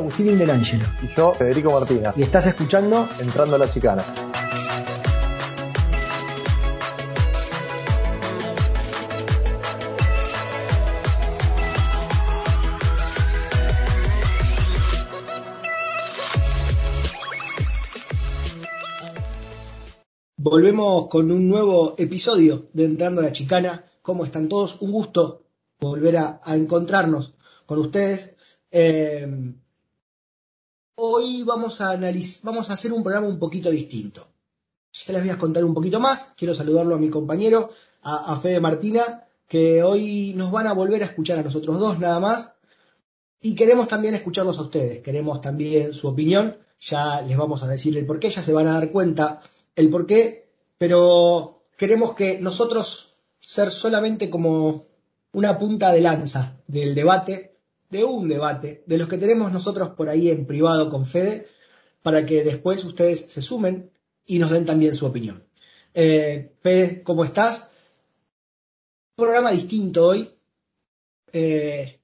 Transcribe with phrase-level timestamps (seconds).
[0.00, 0.86] Agustín Indelangelo.
[1.02, 2.16] Y yo, Federico Martínez.
[2.16, 4.02] Y estás escuchando Entrando a la Chicana.
[20.38, 23.84] Volvemos con un nuevo episodio de Entrando a la Chicana.
[24.00, 24.80] ¿Cómo están todos?
[24.80, 25.42] Un gusto
[25.78, 27.34] volver a, encontrarnos
[27.66, 28.34] con ustedes.
[28.70, 29.26] Eh,
[31.02, 31.98] hoy vamos a,
[32.42, 34.28] vamos a hacer un programa un poquito distinto.
[34.92, 36.32] Ya les voy a contar un poquito más.
[36.36, 37.70] Quiero saludarlo a mi compañero,
[38.02, 41.98] a, a Fede Martina, que hoy nos van a volver a escuchar a nosotros dos
[41.98, 42.50] nada más.
[43.40, 45.00] Y queremos también escucharlos a ustedes.
[45.00, 46.58] Queremos también su opinión.
[46.80, 49.40] Ya les vamos a decir el por qué, ya se van a dar cuenta
[49.76, 50.44] el por qué,
[50.78, 54.84] pero queremos que nosotros ser solamente como
[55.32, 57.49] una punta de lanza del debate,
[57.90, 61.46] de un debate, de los que tenemos nosotros por ahí en privado con Fede,
[62.02, 63.90] para que después ustedes se sumen
[64.26, 65.44] y nos den también su opinión.
[65.92, 67.68] Eh, Fede, ¿cómo estás?
[69.16, 70.30] Programa distinto hoy.
[71.32, 72.00] Eh,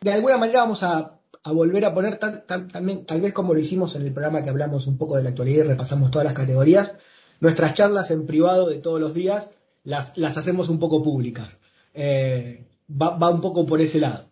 [0.00, 1.16] de alguna manera vamos a
[1.52, 4.98] volver a poner también, tal vez como lo hicimos en el programa que hablamos un
[4.98, 6.96] poco de la actualidad y repasamos todas las categorías,
[7.40, 9.50] nuestras charlas en privado de todos los días
[9.84, 11.58] las, las hacemos un poco públicas.
[11.94, 14.28] Eh, va, un poco por ese lado.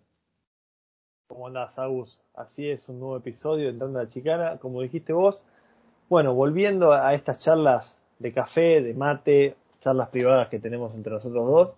[1.26, 2.20] ¿Cómo andás, Agus?
[2.34, 5.42] Así es, un nuevo episodio de Entrando a la Chicana, como dijiste vos.
[6.10, 11.48] Bueno, volviendo a estas charlas de café, de mate, charlas privadas que tenemos entre nosotros
[11.48, 11.70] dos.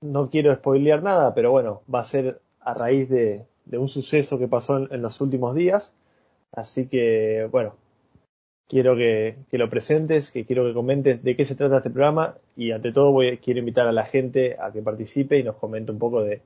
[0.00, 4.48] No quiero spoilear nada, pero bueno, va a ser a raíz de, un suceso que
[4.48, 5.92] pasó en, los últimos días.
[6.52, 7.74] Así que, bueno,
[8.68, 12.70] quiero que, lo presentes, que quiero que comentes de qué se trata este programa y
[12.70, 15.98] ante todo voy, quiero invitar a la gente a que participe y nos comente un
[15.98, 16.40] poco de...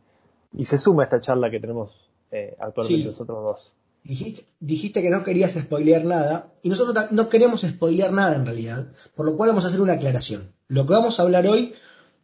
[0.54, 3.72] y se suma a esta charla que tenemos eh, actualmente nosotros dos.
[4.04, 8.88] Dijiste, dijiste, que no querías spoilear nada y nosotros no queremos spoilear nada en realidad,
[9.14, 10.52] por lo cual vamos a hacer una aclaración.
[10.68, 11.72] Lo que vamos a hablar hoy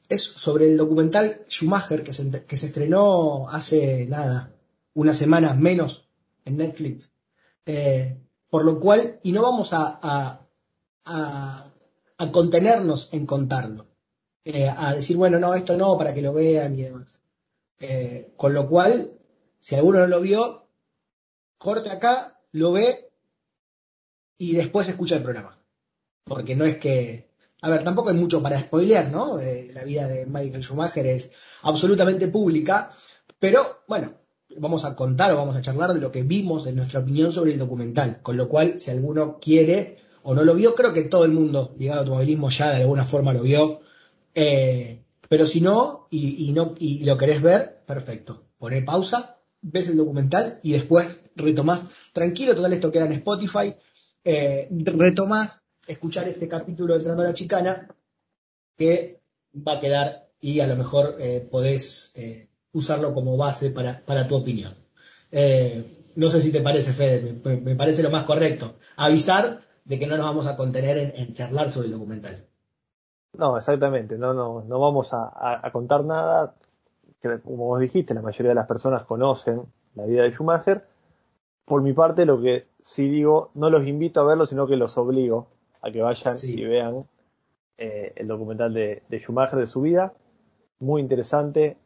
[0.09, 4.53] es sobre el documental Schumacher que se, que se estrenó hace nada,
[4.95, 6.09] una semana menos
[6.45, 7.10] en Netflix.
[7.66, 8.19] Eh,
[8.50, 10.47] por lo cual, y no vamos a, a,
[12.16, 13.84] a, contenernos en contarlo,
[14.45, 17.21] eh, a decir, bueno, no, esto no, para que lo vean y demás.
[17.81, 19.19] Eh, con lo cual,
[19.61, 20.69] si alguno no lo vio,
[21.59, 23.11] corte acá, lo ve
[24.37, 25.59] y después escucha el programa.
[26.25, 27.31] Porque no es que,
[27.62, 29.39] a ver, tampoco hay mucho para spoilear, ¿no?
[29.39, 31.31] la vida de Michael Schumacher es
[31.62, 32.93] absolutamente pública,
[33.39, 34.15] pero bueno,
[34.56, 37.53] vamos a contar o vamos a charlar de lo que vimos, de nuestra opinión sobre
[37.53, 38.21] el documental.
[38.22, 41.75] Con lo cual, si alguno quiere o no lo vio, creo que todo el mundo
[41.78, 43.81] ligado al automovilismo ya de alguna forma lo vio.
[44.34, 48.44] Eh, pero si no y, no, y lo querés ver, perfecto.
[48.59, 51.84] Poné pausa, ves el documental y después retomás.
[52.12, 53.75] Tranquilo, total, esto queda en Spotify.
[54.25, 57.89] Eh, retomás escuchar este capítulo de Entrenadora Chicana
[58.77, 59.21] que
[59.66, 64.37] va a quedar y a lo mejor eh, podés eh, usarlo como base para, tu
[64.37, 64.75] opinión.
[65.33, 65.84] Eh,
[66.16, 68.77] no sé si te parece, Fede, me, parece lo más correcto.
[68.97, 72.47] Avisar de que no nos vamos a contener en, charlar sobre el documental.
[73.38, 76.56] No, exactamente, no, no, no vamos a, contar nada.
[77.21, 79.62] Que, como vos dijiste, la mayoría de las personas conocen
[79.94, 80.84] la vida de Schumacher.
[81.65, 84.98] Por mi parte, lo que sí digo, no los invito a verlo, sino que los
[84.98, 85.47] obligo
[85.82, 87.06] a que vayan y vean
[87.77, 90.12] eh, el documental de, de Schumacher, de su vida.
[90.81, 91.77] Muy interesante,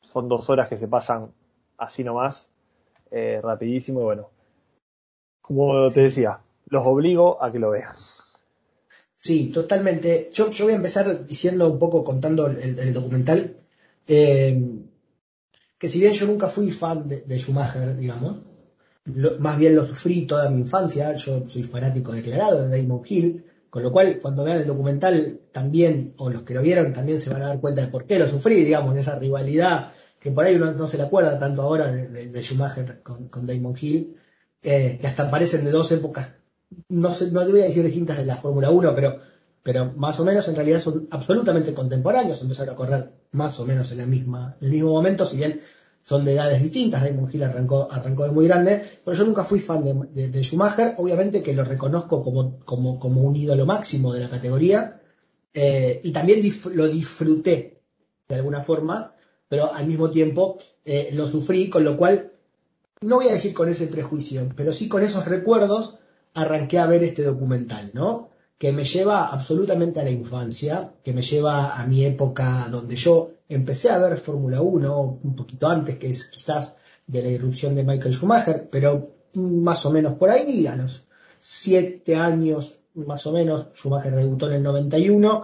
[0.00, 1.32] son dos horas que se pasan
[1.76, 2.48] así nomás,
[3.10, 4.30] eh, rapidísimo y bueno,
[5.42, 7.94] como te decía, los obligo a que lo vean.
[9.24, 10.28] Sí, totalmente.
[10.34, 13.56] Yo, yo voy a empezar diciendo un poco, contando el, documental,
[14.06, 14.62] eh,
[15.78, 18.36] que si bien yo nunca fui fan de, Schumacher, digamos,
[19.38, 23.82] más bien lo sufrí toda mi infancia, yo soy fanático declarado de Damon Hill, con
[23.82, 27.40] lo cual cuando vean el documental también, o los que lo vieron también se van
[27.40, 29.90] a dar cuenta de por qué lo sufrí, digamos, de esa rivalidad
[30.20, 34.18] que por ahí uno no se le acuerda tanto ahora de, Schumacher con, Damon Hill,
[34.62, 36.28] eh, que hasta parecen de dos épocas,
[36.88, 39.18] no, sé, no te voy a decir distintas de la Fórmula 1, pero,
[39.62, 43.90] pero más o menos en realidad son absolutamente contemporáneos, empezaron a correr más o menos
[43.92, 45.60] en, la misma, en el mismo momento, si bien
[46.02, 49.58] son de edades distintas, Damon Hill arrancó, arrancó de muy grande, pero yo nunca fui
[49.58, 49.82] fan
[50.12, 55.00] de, Schumacher, obviamente que lo reconozco como, como, como un ídolo máximo de la categoría,
[55.54, 57.80] eh, y también lo disfruté
[58.28, 59.14] de alguna forma,
[59.48, 62.32] pero al mismo tiempo eh, lo sufrí, con lo cual,
[63.00, 65.98] no voy a decir con ese prejuicio, pero sí con esos recuerdos
[66.34, 68.30] arranqué a ver este documental, ¿no?
[68.58, 73.30] Que me lleva absolutamente a la infancia, que me lleva a mi época donde yo
[73.48, 76.74] empecé a ver Fórmula 1, un poquito antes, que es quizás
[77.06, 81.04] de la irrupción de Michael Schumacher, pero más o menos por ahí, a los
[81.38, 85.42] siete años más o menos, Schumacher debutó en el 91,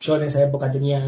[0.00, 1.02] yo en esa época tenía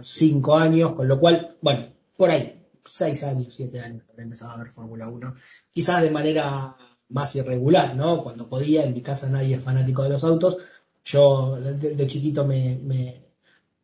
[0.00, 4.72] cinco años, con lo cual, bueno, por ahí, seis años, siete años, empezaba a ver
[4.72, 5.34] Fórmula 1,
[5.70, 6.76] quizás de manera
[7.08, 8.22] más irregular, ¿no?
[8.22, 10.58] Cuando podía, en mi casa nadie es fanático de los autos,
[11.04, 12.78] yo de, chiquito me,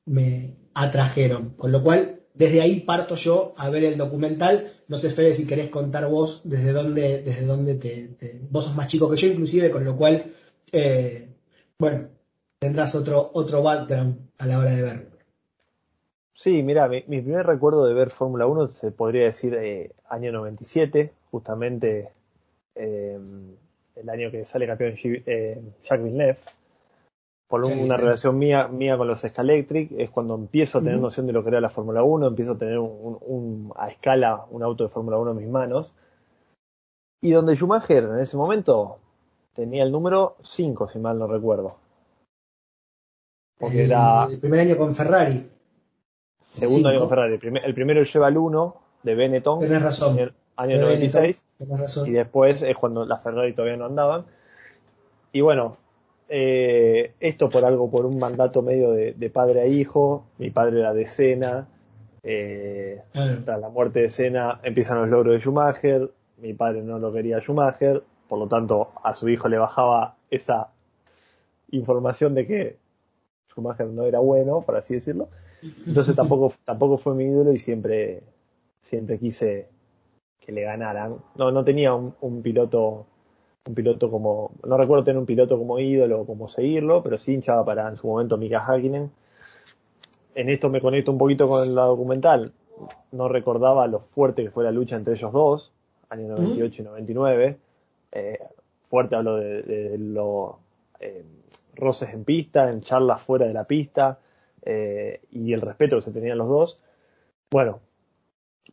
[0.07, 4.67] me, atrajeron, con lo cual desde ahí parto yo a ver el documental.
[4.89, 8.89] No sé, Fede, si querés contar vos desde dónde, desde dónde te, Vos sos más
[8.89, 10.25] chico que yo, inclusive, con lo cual,
[10.73, 11.29] eh,
[11.79, 12.09] bueno,
[12.59, 15.15] tendrás otro, otro background a la hora de verlo.
[16.35, 21.13] Sí, mira, mi, primer recuerdo de ver Fórmula 1 se podría decir eh, año 97,
[21.31, 22.11] justamente
[22.75, 23.19] eh,
[23.97, 26.39] el año que sale campeón eh, Jacques Villeneuve.
[27.47, 31.33] Por una relación mía, mía con los Scalectric, es cuando empiezo a tener noción de
[31.33, 34.91] lo que era la Fórmula 1, empiezo a tener un, a escala un auto de
[34.91, 35.93] Fórmula 1 en mis manos.
[37.21, 38.99] Y donde Schumacher en ese momento
[39.55, 41.77] tenía el número 5, si mal no recuerdo.
[43.59, 44.25] Porque era.
[44.25, 45.49] El primer año con Ferrari.
[46.55, 47.35] Segundo año con Ferrari.
[47.35, 49.61] El, primero lleva el 1 de Benetton.
[49.61, 50.19] Tenés razón.
[50.19, 51.43] El año 96.
[52.07, 54.25] Y después es cuando las Ferrari todavía no andaban.
[55.33, 55.77] Y bueno,
[56.29, 60.27] eh, esto por algo, por un mandato medio de, padre a hijo.
[60.39, 61.69] Mi padre era de Sena.
[62.23, 66.11] Eh, Tras la muerte de Sena empiezan los logros de Schumacher.
[66.39, 68.03] Mi padre no lo quería Schumacher.
[68.29, 70.69] Por lo tanto, a su hijo le bajaba esa
[71.71, 72.77] información de que
[73.51, 75.29] Schumacher no era bueno, por así decirlo.
[75.87, 78.23] Entonces tampoco, tampoco fue mi ídolo y siempre,
[78.83, 79.74] siempre quise
[80.41, 81.17] que le ganaran.
[81.37, 83.07] No, no tenía un, piloto,
[83.67, 87.35] un piloto como, no recuerdo tener un piloto como ídolo o como seguirlo, pero sí
[87.35, 89.11] hinchaba para en su momento Mika Hakkinen.
[90.35, 92.53] En esto me conecto un poquito con la documental.
[93.13, 95.73] No recordaba lo fuerte que fue la lucha entre ellos dos,
[96.11, 97.59] años 98 y 99.
[98.13, 98.39] Eh,
[98.89, 100.57] fuerte hablo de, los
[101.01, 101.25] eh,
[101.75, 104.19] roces en pista, en charlas fuera de la pista,
[104.63, 106.81] eh, y el respeto que se tenían los dos.
[107.51, 107.81] Bueno,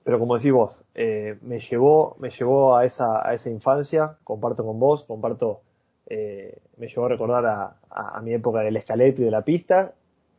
[0.03, 4.65] pero como decís vos, eh, me llevó, me llevó a esa, a esa infancia, comparto
[4.65, 5.61] con vos, comparto,
[6.07, 9.93] eh, me llevó a recordar a, a, mi época del escalete y de la pista,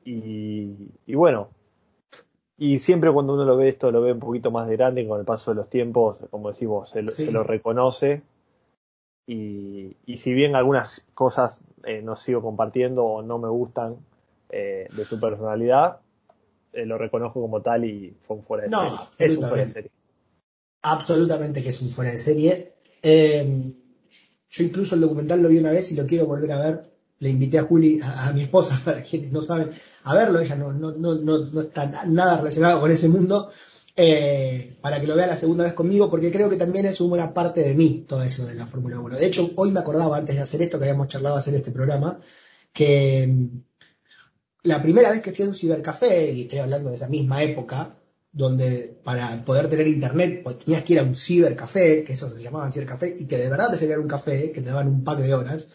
[0.05, 1.49] y, y, bueno,
[2.59, 5.21] y siempre cuando uno lo ve esto, lo ve un poquito más de grande, con
[5.21, 8.23] el paso de los tiempos, como decís vos, se, lo reconoce,
[9.27, 11.65] y, y, si bien algunas cosas
[12.03, 13.99] no sigo compartiendo o no me gustan,
[14.55, 16.01] eh, de su personalidad,
[16.73, 19.33] eh, lo reconozco como tal y fue un fuera de serie.
[19.33, 19.91] Es un fuera de serie.
[20.83, 22.73] Absolutamente que es un fuera de serie.
[23.03, 23.73] Eh,
[24.51, 26.93] yo incluso el documental lo vi una vez y lo quiero volver a ver.
[27.19, 29.71] Le invité a Juli, a, mi esposa, para quienes no saben,
[30.05, 30.41] a verlo.
[30.41, 33.51] Ella no, no, no, no está nada relacionada con ese mundo.
[34.81, 37.35] para que lo vea la segunda vez conmigo, porque creo que también es una buena
[37.35, 39.17] parte de mí todo eso de la Fórmula 1.
[39.17, 42.19] De hecho, hoy me acordaba, antes de hacer esto, que habíamos charlado hacer este programa,
[42.73, 43.29] que
[44.65, 47.97] la primera vez que fui a un cibercafé, y estoy hablando de esa misma época,
[48.33, 52.43] donde para poder tener internet pues, tenías que ir a un cibercafé, que eso se
[52.43, 55.19] llamaba cibercafé, y que de verdad te salía un café, que te daban un pack
[55.21, 55.75] de horas,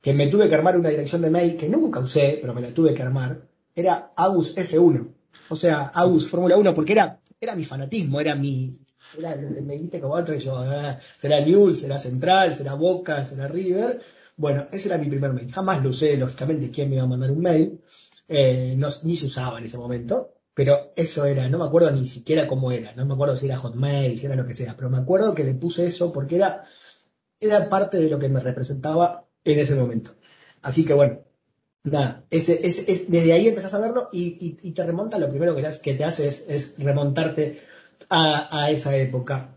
[0.00, 2.72] que me tuve que armar una dirección de mail que nunca usé, pero me la
[2.72, 3.42] tuve que armar,
[3.74, 5.08] era Agus F1.
[5.48, 8.70] O sea, Agus Fórmula 1, porque era, era mi fanatismo, era mi,
[9.16, 13.48] era, me viste como otro y yo, ah, será News, será Central, será Boca, será
[13.48, 13.98] River.
[14.36, 15.50] Bueno, ese era mi primer mail.
[15.50, 17.80] Jamás lo usé, lógicamente, quién me iba a mandar un mail.
[18.28, 22.06] Eh, no, ni se usaba en ese momento, pero eso era, no me acuerdo ni
[22.06, 24.90] siquiera cómo era, no me acuerdo si era Hotmail, si era lo que sea, pero
[24.90, 26.64] me acuerdo que le puse eso porque era,
[27.40, 30.14] era parte de lo que me representaba en ese momento.
[30.60, 31.20] Así que bueno,
[31.84, 36.28] nada, desde ahí empezás a verlo y, te remonta, lo primero que, que te hace
[36.28, 37.60] es, remontarte
[38.10, 39.56] a, esa época.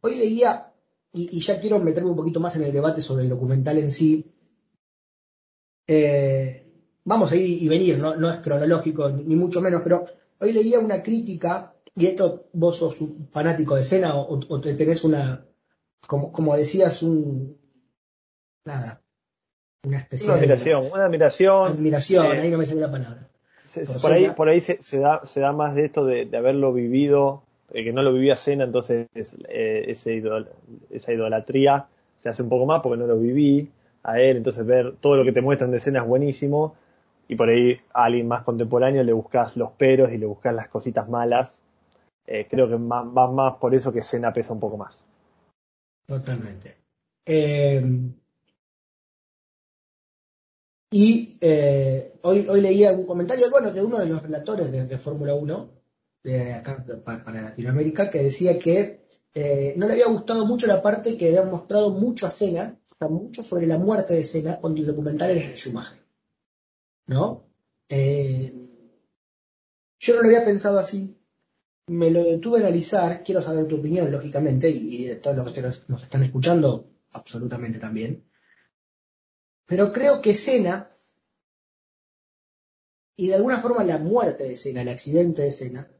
[0.00, 0.72] Hoy leía,
[1.12, 3.90] y, y, ya quiero meterme un poquito más en el debate sobre el documental en
[3.90, 4.32] sí,
[5.88, 6.65] eh,
[7.06, 10.04] vamos a ir y venir, no, es cronológico ni mucho menos, pero
[10.40, 15.04] hoy leía una crítica, y esto vos sos un fanático de escena o, te tenés
[15.04, 15.46] una,
[16.06, 17.56] como, como decías, un,
[18.64, 19.02] nada,
[19.84, 21.66] una especie una admiración, una admiración.
[21.66, 23.28] Admiración, ahí no me sale la palabra.
[24.02, 27.84] por, ahí, por ahí se, da, se da más de esto de, haberlo vivido, eh,
[27.84, 30.22] que no lo vivía Cena, entonces eh, ese
[30.90, 31.86] esa idolatría
[32.18, 33.70] se hace un poco más porque no lo viví
[34.02, 36.74] a él, entonces ver todo lo que te muestran de escena es buenísimo,
[37.28, 40.68] y por ahí a alguien más contemporáneo le buscas los peros y le buscas las
[40.68, 41.62] cositas malas.
[42.26, 45.04] Eh, creo que va más, por eso que Cena pesa un poco más.
[46.06, 46.76] Totalmente.
[47.24, 47.82] Eh,
[50.90, 55.34] y eh, hoy, hoy leía un comentario, bueno, de uno de los relatores de, Fórmula
[55.34, 55.70] 1,
[56.56, 59.06] acá para Latinoamérica, que decía que
[59.38, 62.80] eh, no le había gustado mucho la parte que había mostrado mucho a Cena,
[63.10, 66.05] mucho sobre la muerte de Cena, cuando el documental era de Schumacher.
[67.06, 67.48] ¿No?
[67.88, 68.52] Eh,
[69.98, 71.18] yo no lo había pensado así.
[71.88, 75.62] Me lo detuve a analizar, quiero saber tu opinión, lógicamente, y, de todos los que
[75.62, 78.28] nos, están escuchando, absolutamente también.
[79.66, 80.90] Pero creo que Cena,
[83.16, 85.90] y de alguna forma la muerte de Cena, el accidente de Cena,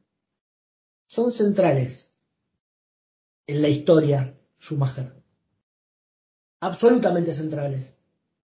[1.09, 2.13] son centrales
[3.47, 5.23] en la historia Schumacher.
[6.61, 7.96] Absolutamente centrales.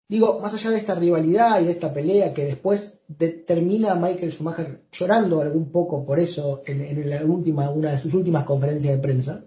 [0.09, 2.99] Digo, más allá de esta rivalidad y de esta pelea que después
[3.45, 8.43] termina Michael Schumacher llorando algún poco por eso en, la última, una de sus últimas
[8.43, 9.45] conferencias de prensa,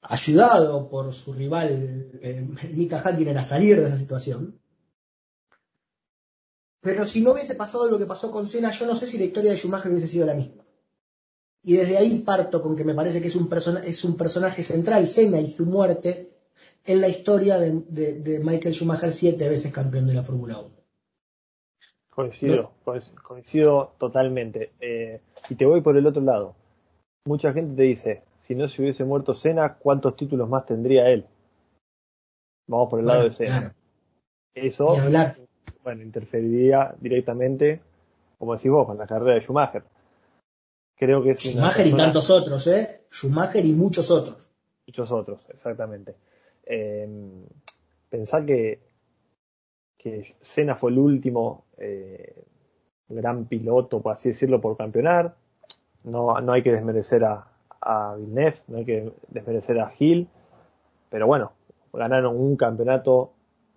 [0.00, 4.60] ayudado por su rival eh, Mika Hakkinen a salir de esa situación.
[6.80, 9.24] Pero si no hubiese pasado lo que pasó con Senna, yo no sé si la
[9.24, 10.64] historia de Schumacher hubiese sido la misma.
[11.62, 13.48] Y desde ahí parto con que me parece que es un,
[13.84, 16.31] es un personaje central, Senna y su muerte,
[16.84, 20.70] en la historia de, Michael Schumacher, siete veces campeón de la Fórmula 1.
[22.10, 22.72] Coincido,
[23.22, 24.72] coincido totalmente.
[24.80, 26.54] Eh, y te voy por el otro lado.
[27.24, 31.26] Mucha gente te dice, si no se hubiese muerto Senna, ¿cuántos títulos más tendría él?
[32.66, 33.74] Vamos por el lado de Senna.
[34.54, 34.96] Eso,
[35.82, 37.80] bueno, interferiría directamente,
[38.38, 39.84] como decís vos, con la carrera de Schumacher.
[40.96, 43.06] Creo que es Schumacher y tantos otros, ¿eh?
[43.10, 44.50] Schumacher y muchos otros.
[44.86, 46.16] Muchos otros, exactamente.
[46.64, 47.08] Eh,
[48.08, 48.80] pensar que,
[49.96, 52.44] que Senna fue el último eh,
[53.08, 55.34] gran piloto, por así decirlo, por campeonar.
[56.04, 57.46] No, no hay que desmerecer a,
[58.16, 60.28] Villeneuve, no hay que desmerecer a Gil,
[61.10, 61.52] pero bueno,
[61.92, 63.32] ganaron un campeonato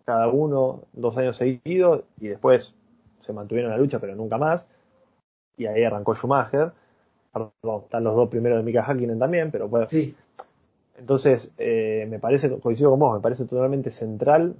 [0.05, 2.75] cada uno dos años seguidos y después
[3.21, 4.67] se mantuvieron en la lucha, pero nunca más.
[5.57, 6.71] Y ahí arrancó Schumacher
[7.83, 9.87] están los dos primeros de Mika Hakkinen también, pero bueno.
[10.97, 14.55] Entonces, eh, me parece, coincido con vos, me parece totalmente central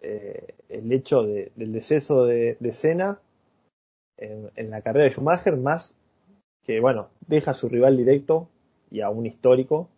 [0.00, 3.20] eh, el hecho del deceso de, de Senna
[4.16, 5.94] en, la carrera de Schumacher, más
[6.64, 8.48] que, bueno, deja a su rival directo
[8.90, 9.88] y a un histórico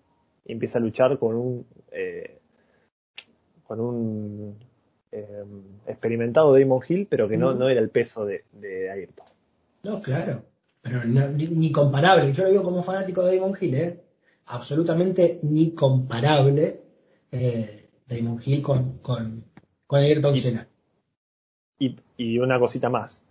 [0.45, 2.39] y empieza a luchar con un, eh,
[3.67, 4.57] con un
[5.87, 9.27] experimentado Damon Hill, pero que no, no era el peso de, de Ayrton.
[9.83, 10.43] No, claro
[10.83, 12.33] pero ni, comparable.
[12.33, 14.01] Yo lo digo como fanático de Damon Hill, ¿eh?
[14.51, 16.83] Absolutamente ni comparable
[17.31, 19.45] eh, Damon Hill con, con,
[19.87, 20.67] con Ayrton Senna.
[21.79, 23.23] Y, y, una cosita más.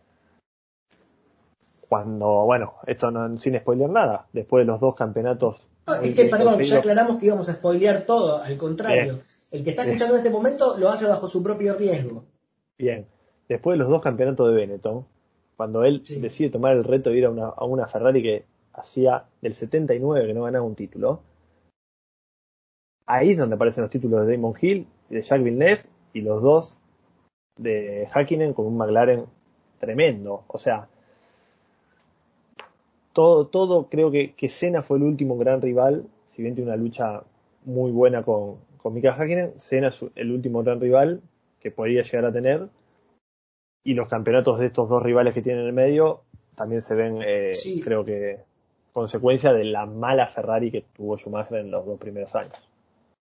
[1.88, 5.68] Cuando, bueno, esto no, sin spoiler nada, después de los dos campeonatos.
[6.02, 9.20] es que, perdón, ya aclaramos que íbamos a spoilear todo, al contrario.
[9.52, 12.26] el que está escuchando en este momento lo hace bajo su propio riesgo.
[12.78, 13.08] Bien,
[13.48, 15.06] después de los dos campeonatos de Benetton,
[15.58, 18.46] cuando él decide tomar el reto de ir a una, a una Ferrari que
[18.80, 21.22] hacía del 79 que no ganaba un título,
[23.06, 25.82] ahí es donde aparecen los títulos de Damon Hill y de Jacques Villeneuve
[26.14, 26.78] y los dos
[27.58, 29.26] de Hakkinen con un McLaren
[29.80, 30.44] tremendo.
[30.48, 30.88] O sea,
[33.14, 36.78] todo, todo creo que, que Senna fue el último gran rival, si bien tiene una
[36.78, 37.24] lucha
[37.66, 41.22] muy buena con, con Mika Hakkinen, Senna es el último gran rival
[41.60, 42.70] que podría llegar a tener.
[43.84, 46.24] Y los campeonatos de estos dos rivales que tienen en el medio
[46.56, 48.40] también se ven, eh, creo que,
[48.92, 52.56] consecuencia de la mala Ferrari que tuvo Schumacher en los dos primeros años.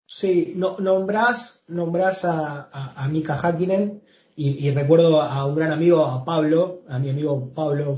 [0.06, 4.02] Sí, no, nombrás, nombrás a, a, Mika Hakkinen
[4.36, 7.96] y, recuerdo a un gran amigo, a Pablo, a mi amigo Pablo,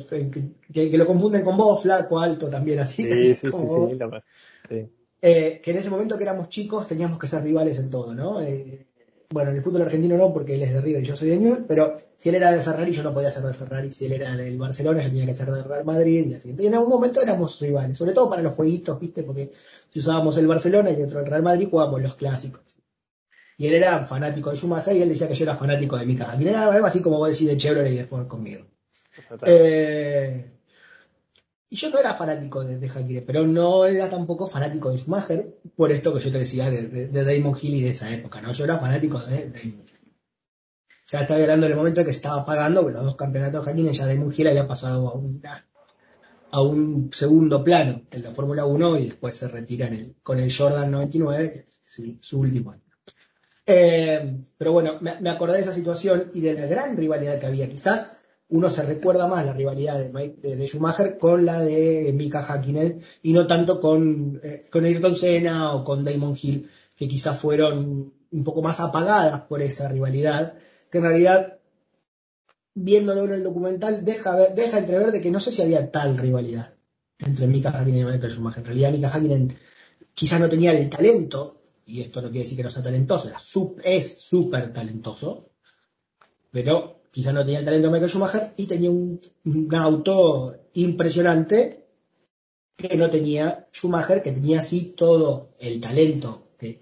[0.74, 4.90] que, lo confunden con vos, flaco, alto también, así, sí, sí, sí,
[5.22, 8.42] eh, que en ese momento que éramos chicos teníamos que ser rivales en todo, ¿no?
[8.42, 8.86] Eh,
[9.30, 11.38] bueno, en el fútbol argentino no, porque él es de River y yo soy de
[11.38, 14.14] Newell, pero si él era de Ferrari, yo no podía ser de Ferrari, si él
[14.14, 16.56] era del Barcelona, yo tenía que ser de Real Madrid, y así.
[16.58, 19.24] Y en algún momento éramos rivales, sobre todo para los jueguitos, ¿viste?
[19.24, 19.52] Porque
[19.90, 22.76] si usábamos el Barcelona y dentro del Real Madrid jugábamos los clásicos.
[23.58, 26.30] Y él era fanático de Schumacher y él decía que yo era fanático de Mika
[26.30, 26.54] Hakkinen.
[26.54, 28.66] Era algo así como vos decís de Chevrolet y de Ford conmigo.
[29.46, 30.55] Eh,
[31.70, 35.92] y yo no era fanático de, de pero no era tampoco fanático de Schumacher, por
[35.92, 38.54] esto que yo te decía de, Damon Hill y de esa época, ¿no?
[38.54, 39.86] Yo era fanático de Damon
[41.08, 44.34] Ya estaba hablando del momento que estaba pagando, los dos campeonatos de Hakkinen, ya Damon
[44.36, 45.66] Hill había pasado a,
[46.52, 49.90] a un segundo plano en la Fórmula 1 y después se retira
[50.22, 52.84] con el Jordan 99, que es su último año.
[53.66, 57.48] Eh, pero bueno, me, me acordé de esa situación y de la gran rivalidad que
[57.48, 57.68] había.
[57.68, 58.18] Quizás
[58.50, 63.34] uno se recuerda más la rivalidad de, de, Schumacher con la de Mika Hakkinen y
[63.34, 68.44] no tanto con, eh, con Ayrton Senna o con Damon Hill, que quizás fueron un
[68.44, 70.56] poco más apagadas por esa rivalidad,
[70.92, 71.58] que en realidad,
[72.76, 76.74] viéndolo en el documental, deja, deja entrever de que no sé si había tal rivalidad.
[77.20, 78.60] entre Mika Hakkinen y Michael Schumacher.
[78.60, 79.58] En realidad Mika Hakkinen
[80.14, 83.32] quizás no tenía el talento, y esto no quiere decir que no sea talentoso,
[83.84, 85.50] es súper talentoso,
[86.52, 89.22] pero quizás no tenía el talento de Michael Schumacher y tenía un,
[89.74, 91.88] auto impresionante
[92.76, 96.78] que no tenía Schumacher, que tenía así todo el talento que,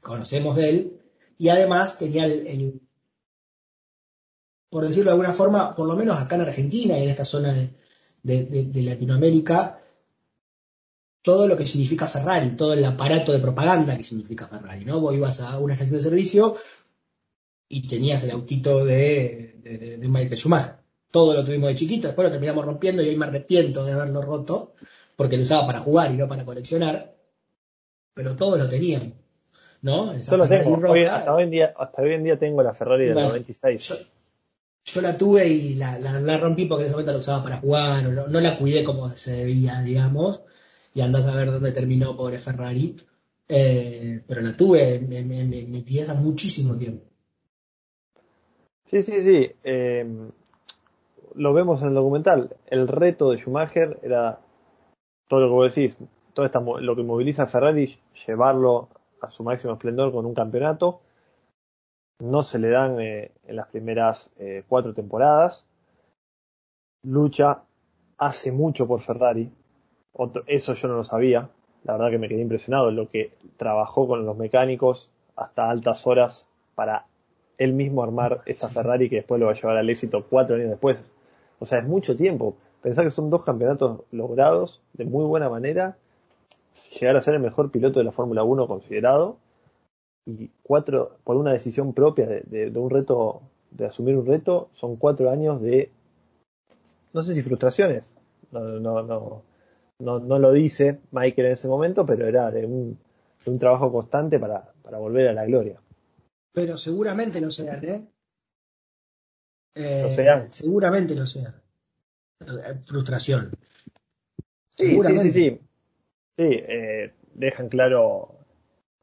[0.00, 1.00] conocemos de él,
[1.36, 2.80] y además tenía el,
[4.70, 7.54] por decirlo de alguna forma, por lo menos acá en Argentina y en esta zona
[8.22, 9.82] de Latinoamérica,
[11.20, 14.98] todo lo que significa Ferrari, todo el aparato de propaganda que significa Ferrari, ¿no?
[14.98, 16.56] Vos ibas a una estación de servicio
[17.68, 20.76] y tenías el autito de, de, Michael Schumacher.
[21.10, 24.22] Todo lo tuvimos de chiquito, después lo terminamos rompiendo y hoy me arrepiento de haberlo
[24.22, 24.74] roto,
[25.16, 27.14] porque lo usaba para jugar y no para coleccionar,
[28.14, 29.12] pero todos lo teníamos.
[29.80, 30.20] ¿No?
[30.20, 30.76] yo lo tengo.
[31.08, 33.94] hasta, hoy en día, hasta hoy en día tengo la Ferrari del 96.
[34.84, 38.26] Yo, la tuve y la, rompí porque en ese momento la usaba para jugar, no,
[38.26, 40.42] no la cuidé como se debía, digamos
[40.98, 42.96] y andas a ver dónde terminó pobre Ferrari.
[43.48, 47.04] Eh, pero la tuve, me, me, me, piensa muchísimo tiempo.
[48.90, 49.52] Sí, sí, sí.
[49.64, 50.30] Eh,
[51.34, 52.56] lo vemos en el documental.
[52.66, 54.40] El reto de Schumacher era
[55.28, 55.96] todo lo que vos decís,
[56.32, 58.88] todo esta, lo que moviliza a Ferrari, llevarlo
[59.20, 61.00] a su máximo esplendor con un campeonato.
[62.20, 64.30] No se le dan eh, en las primeras
[64.68, 65.66] cuatro temporadas.
[67.02, 67.62] Lucha
[68.16, 69.52] hace mucho por Ferrari,
[70.46, 71.50] eso yo no lo sabía.
[71.84, 76.48] La verdad que me quedé impresionado lo que trabajó con los mecánicos hasta altas horas
[76.74, 77.07] para
[77.58, 80.70] él mismo armar esa Ferrari que después lo va a llevar al éxito cuatro años
[80.70, 80.98] después.
[81.58, 82.56] O sea, es mucho tiempo.
[82.82, 85.96] Pensar que son dos campeonatos logrados de muy buena manera,
[86.98, 89.36] llegar a ser el mejor piloto de la Fórmula 1 considerado,
[90.26, 93.40] y cuatro, por una decisión propia de, un reto,
[93.70, 95.90] de asumir un reto, son cuatro años de,
[97.12, 98.12] no sé si frustraciones,
[98.52, 99.42] no, no, no,
[99.98, 102.98] no, no lo dice Michael en ese momento, pero era de un,
[103.46, 105.80] un trabajo constante para, para, volver a la gloria.
[106.58, 108.08] Pero seguramente lo sean, ¿eh?
[109.76, 111.54] eh Seguramente lo sean.
[112.40, 113.52] Eh, frustración.
[114.70, 115.60] Sí, sí, sí, sí.
[116.36, 118.34] Sí, eh, dejan claro,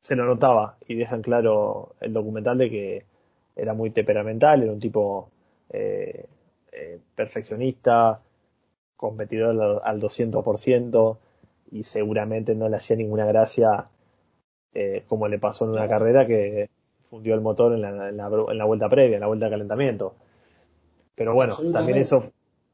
[0.02, 3.06] se lo notaba, y dejan claro el documental de que
[3.56, 5.30] era muy temperamental, era un tipo
[5.70, 6.26] eh,
[7.16, 8.22] perfeccionista,
[8.98, 11.18] competidor al 200%
[11.72, 13.90] y seguramente no le hacía ninguna gracia
[14.74, 16.70] eh, como le pasó en una carrera que
[17.16, 20.16] fundió el motor en la, en, la, vuelta previa, en la vuelta de calentamiento.
[21.16, 22.30] Pero bueno, también eso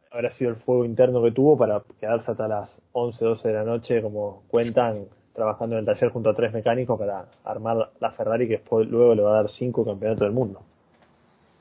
[0.10, 3.64] habrá sido el fuego interno que tuvo para quedarse hasta las 11, 12 de la
[3.64, 8.48] noche, como cuentan, trabajando en el taller junto a tres mecánicos para armar la Ferrari
[8.48, 10.64] que después, luego le va a dar cinco campeonatos del mundo.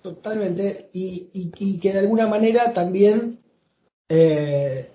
[0.00, 3.38] Totalmente, y, y que de alguna manera también
[4.08, 4.90] eh,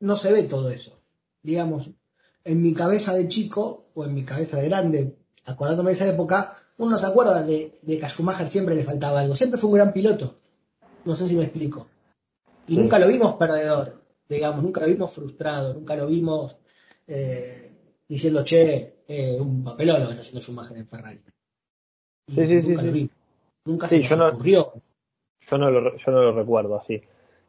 [0.00, 0.98] no se ve todo eso.
[1.44, 1.92] Digamos,
[2.44, 5.16] en mi cabeza de chico o en mi cabeza de grande,
[5.48, 9.34] acordándome de esa época, uno se acuerda de, que a Schumacher siempre le faltaba algo.
[9.34, 10.36] Siempre fue un gran piloto.
[11.04, 11.88] No sé si me explico.
[12.66, 16.56] Y nunca lo vimos perdedor, digamos, nunca lo vimos frustrado, nunca lo vimos
[17.06, 17.72] eh,
[18.06, 21.20] diciendo, che, eh, un papelón lo que está haciendo Schumacher en Ferrari.
[22.28, 23.10] sí, sí, nunca sí,
[23.64, 24.72] Nunca se nos ocurrió.
[25.50, 27.00] Yo no lo, yo no lo recuerdo así.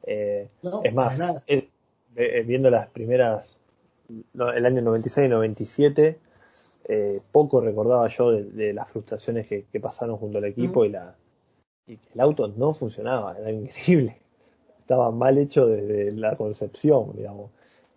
[0.04, 0.50] Eh,
[0.84, 3.58] es más, eh, viendo las primeras,
[4.10, 6.20] el año 96 y 97,
[6.86, 11.16] eh, poco recordaba yo de, las frustraciones que, pasaron junto al equipo y, la,
[11.88, 14.18] y que el auto no funcionaba, era increíble.
[14.80, 17.52] Estaba mal hecho desde la concepción, digamos.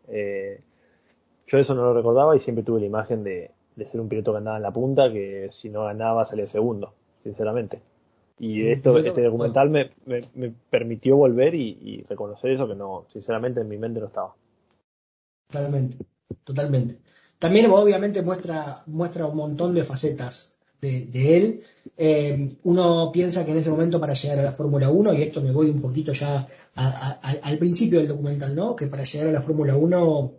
[0.08, 4.32] yo eso no lo recordaba y siempre tuve la imagen de, de ser un piloto
[4.32, 7.80] que andaba en la punta, que si no ganaba salía segundo, sinceramente.
[8.38, 13.68] Y esto, este documental me, me, permitió volver y, reconocer eso que no, sinceramente en
[13.68, 14.34] mi mente no estaba.
[15.48, 15.96] Totalmente,
[16.42, 16.98] totalmente.
[17.42, 21.60] También obviamente muestra, muestra un montón de facetas de, él.
[21.96, 25.40] Eh, uno piensa que en ese momento para llegar a la Fórmula 1, y esto
[25.40, 28.76] me voy un poquito ya al principio del documental, ¿no?
[28.76, 30.32] Que para llegar a la Fórmula 1,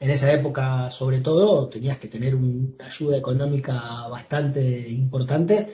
[0.00, 5.66] en esa época sobre todo, tenías que tener una ayuda económica bastante importante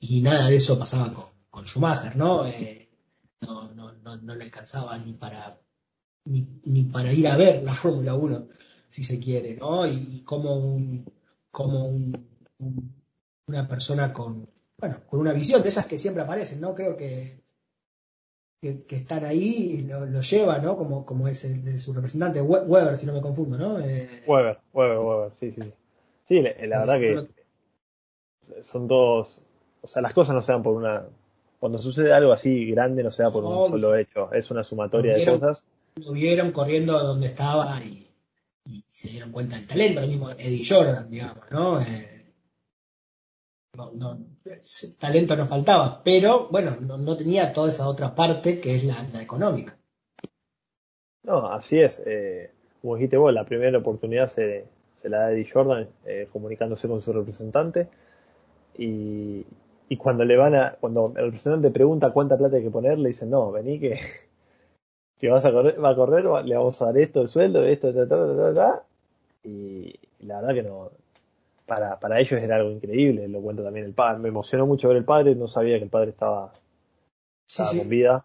[0.00, 2.48] y nada de eso pasaba con, con Schumacher, ¿no?
[2.48, 2.88] Eh,
[3.42, 5.60] no, no, no, no, le alcanzaba ni para,
[6.24, 8.48] ni, ni, para ir a ver la Fórmula 1,
[8.90, 9.86] si se quiere, ¿no?
[9.86, 11.04] Y, como, un,
[11.50, 12.26] como un,
[13.46, 16.74] una persona con, bueno, con una visión de esas que siempre aparecen, ¿no?
[16.74, 17.40] Creo que,
[18.60, 20.76] que, están ahí y lo, lo, lleva, ¿no?
[20.76, 23.78] Como, como es el de su representante, Weber, si no me confundo, ¿no?
[23.78, 25.72] Eh, Weber, Weber, Weber, sí, sí.
[26.24, 29.40] Sí, la, la verdad que son dos
[29.86, 31.04] o sea, las cosas no se dan por una.
[31.60, 34.32] Cuando sucede algo así grande, no se da por un solo hecho.
[34.32, 35.62] Es una sumatoria de cosas.
[35.94, 38.05] lo vieron corriendo donde estaba y,
[38.66, 41.80] y se dieron cuenta del talento, lo mismo Eddie Jordan, digamos, ¿no?
[41.80, 42.34] Eh,
[43.74, 44.18] no, no,
[44.98, 49.22] talento no faltaba, pero bueno, no, no, tenía toda esa otra parte que es la,
[49.22, 49.76] económica.
[51.22, 52.00] No, así es.
[52.06, 52.50] Eh,
[52.80, 57.00] como dijiste vos, la primera oportunidad se, se la da Eddie Jordan eh, comunicándose con
[57.00, 57.88] su representante
[58.78, 59.44] y,
[59.88, 63.08] y cuando le van a, cuando el representante pregunta cuánta plata hay que poner, le
[63.08, 64.00] dicen, no, vení que,
[65.18, 67.92] que vas a correr, va a correr, le vamos a dar esto de sueldo, esto,
[67.92, 68.84] ta, ta, ta,
[69.44, 70.90] y la verdad que no,
[71.64, 74.98] para, para ellos era algo increíble, lo cuento también el padre, me emocionó mucho ver
[74.98, 76.52] el padre, no sabía que el padre estaba,
[77.46, 77.78] estaba sí, sí.
[77.78, 78.24] con vida,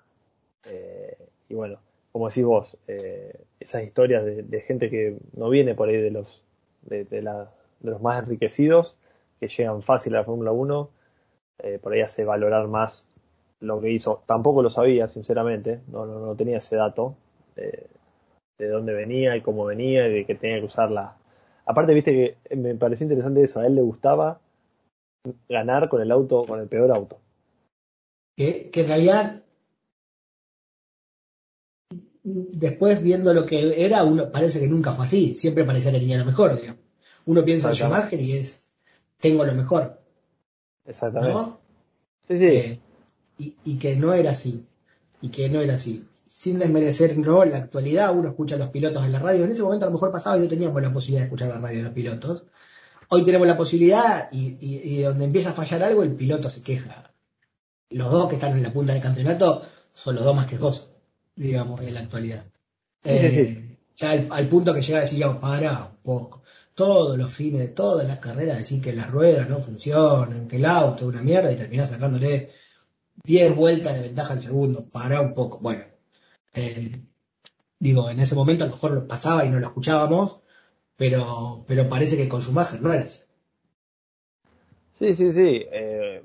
[0.66, 1.18] eh,
[1.50, 1.80] y bueno,
[2.12, 6.12] como decís vos, eh, esas historias de, de, gente que no viene por ahí de
[6.12, 6.44] los,
[6.82, 8.98] de, de, la, de los más enriquecidos,
[9.40, 10.90] que llegan fácil a la Fórmula 1,
[11.64, 13.08] eh, por ahí hace valorar más
[13.62, 14.24] lo que hizo.
[14.26, 17.16] Tampoco lo sabía, sinceramente, no, no, no tenía ese dato
[17.56, 17.88] de,
[18.58, 21.16] de, dónde venía y cómo venía y de que tenía que usarla.
[21.66, 24.42] Aparte, viste que me pareció interesante eso, a él le gustaba
[25.48, 27.20] ganar con el auto, con el peor auto.
[28.36, 29.44] Que, que en realidad,
[32.24, 36.18] después viendo lo que era, uno parece que nunca fue así, siempre parecía que tenía
[36.18, 36.82] lo mejor, digamos.
[37.26, 38.68] Uno piensa en Schumacher y es,
[39.20, 40.02] tengo lo mejor.
[40.86, 41.34] Exactamente.
[41.34, 41.60] ¿no?
[42.28, 42.46] Sí, sí.
[42.46, 42.80] Eh,
[43.38, 44.66] y, y, que no era así.
[45.22, 46.08] Y que no era así.
[46.28, 49.46] Sin desmerecer, no, en la actualidad uno escucha a los pilotos en la radio.
[49.46, 51.60] En ese momento a lo mejor pasaba y no teníamos la posibilidad de escuchar la
[51.60, 52.46] radio de los pilotos.
[53.10, 56.62] Hoy tenemos la posibilidad y, y, y donde empieza a fallar algo, el piloto se
[56.62, 57.12] queja.
[57.90, 59.64] Los dos que están en la punta del campeonato
[59.94, 60.92] son los dos más quejosos,
[61.36, 62.46] digamos, en la actualidad.
[63.04, 66.42] Eh, ya al, al, punto que llega a decir, ya, para un poco
[66.74, 70.66] todos los fines de todas las carreras decir que las ruedas no funcionan, que el
[70.66, 72.52] auto es una mierda y terminás sacándole
[73.24, 74.86] 10 vueltas de ventaja al segundo.
[74.90, 75.60] Para un poco.
[75.60, 75.84] Bueno,
[76.54, 77.02] eh,
[77.80, 80.42] digo, en ese momento a lo mejor lo pasaba y no lo escuchábamos,
[80.96, 83.22] pero, pero parece que con Schumacher no era así.
[85.00, 85.66] Sí, sí, sí.
[85.72, 86.24] Eh,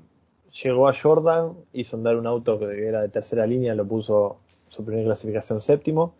[0.63, 4.83] llegó a Jordan, hizo andar un auto que era de tercera línea, lo puso su
[4.85, 6.15] primera clasificación séptimo.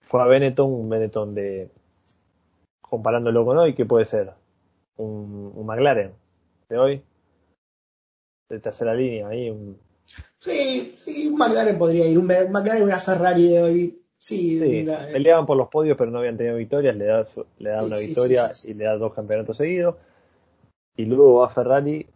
[0.00, 1.70] Fue a Benetton, un Benetton de
[2.80, 4.32] comparándolo con hoy, ¿qué puede ser?
[4.96, 6.12] Un, un McLaren
[6.68, 7.02] de hoy,
[8.54, 9.78] de tercera línea, ahí un...
[10.38, 13.98] Sí, sí, un McLaren podría ir, un, un McLaren, una Ferrari de hoy.
[14.18, 16.94] Sí, sí la, peleaban por los podios, pero no habían tenido victorias.
[16.94, 17.22] Le da,
[17.58, 19.96] le da sí, una sí, victoria y le da dos campeonatos seguidos.
[20.96, 22.06] Y luego va a Ferrari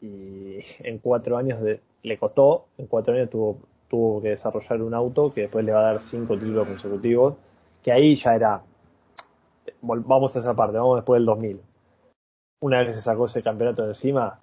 [0.00, 4.94] y en cuatro años de, le costó, en cuatro años tuvo, tuvo que desarrollar un
[4.94, 7.34] auto que después le va a dar cinco títulos consecutivos,
[7.82, 8.62] que ahí ya era
[9.80, 11.60] vamos a esa parte, vamos después del 2000.
[12.60, 14.40] Una vez que se sacó ese campeonato de encima,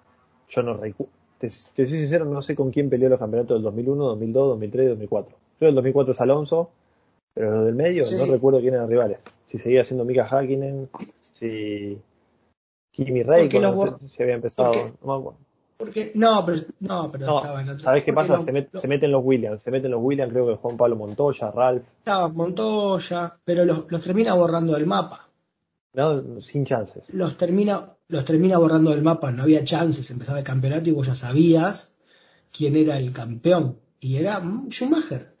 [0.48, 3.62] yo no recuerdo, te, te, soy sincero, no sé con quién peleó los campeonatos del
[3.62, 5.36] 2001, 2002, 2003 y 2004.
[5.58, 6.70] Creo que el 2004 es Alonso,
[7.34, 8.16] pero los del medio sí.
[8.16, 9.18] no recuerdo quién eran rivales.
[9.48, 10.88] Si seguía siendo Mika Hakkinen,
[11.34, 11.98] si
[12.92, 15.38] Kimi Räikkönen, no sé si había empezado, porque, no me acuerdo.
[15.76, 18.36] Porque, no, pero, no, pero no, estaba en otro, ¿Sabes qué pasa?
[18.36, 20.76] Lo, se, met, lo, se, meten los Williams, se meten los Williams, creo que Juan
[20.76, 21.82] Pablo Montoya, Ralph.
[21.98, 25.26] Estaba Montoya, pero los, los termina borrando del mapa.
[25.94, 27.12] No, sin chances.
[27.12, 31.06] Los termina, los termina borrando del mapa, no había chances, empezaba el campeonato y vos
[31.06, 31.94] ya sabías
[32.52, 33.78] quién era el campeón.
[34.00, 35.34] Y era Schumacher.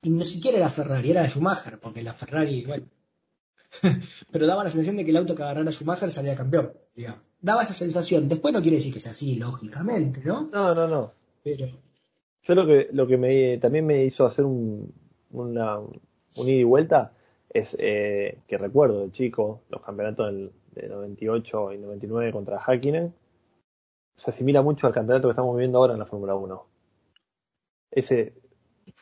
[0.00, 2.86] Y ni siquiera era Ferrari, era Schumacher, porque la Ferrari, bueno.
[4.32, 7.20] pero daba la sensación de que el auto que agarrara Schumacher salía campeón, digamos.
[7.42, 8.26] Daba esa sensación.
[8.26, 10.48] Después no quiere decir que sea así, lógicamente, ¿no?
[10.50, 11.12] No, no, no.
[11.44, 11.66] Pero.
[12.42, 14.94] Yo lo que, lo que me, también me hizo hacer un,
[15.30, 17.12] una, un ida y vuelta
[17.50, 23.14] es eh, que recuerdo de chico los campeonatos del, de 98 y 99 contra Hakkinen
[24.16, 26.66] se asimila mucho al campeonato que estamos viviendo ahora en la Fórmula 1.
[27.90, 28.34] Ese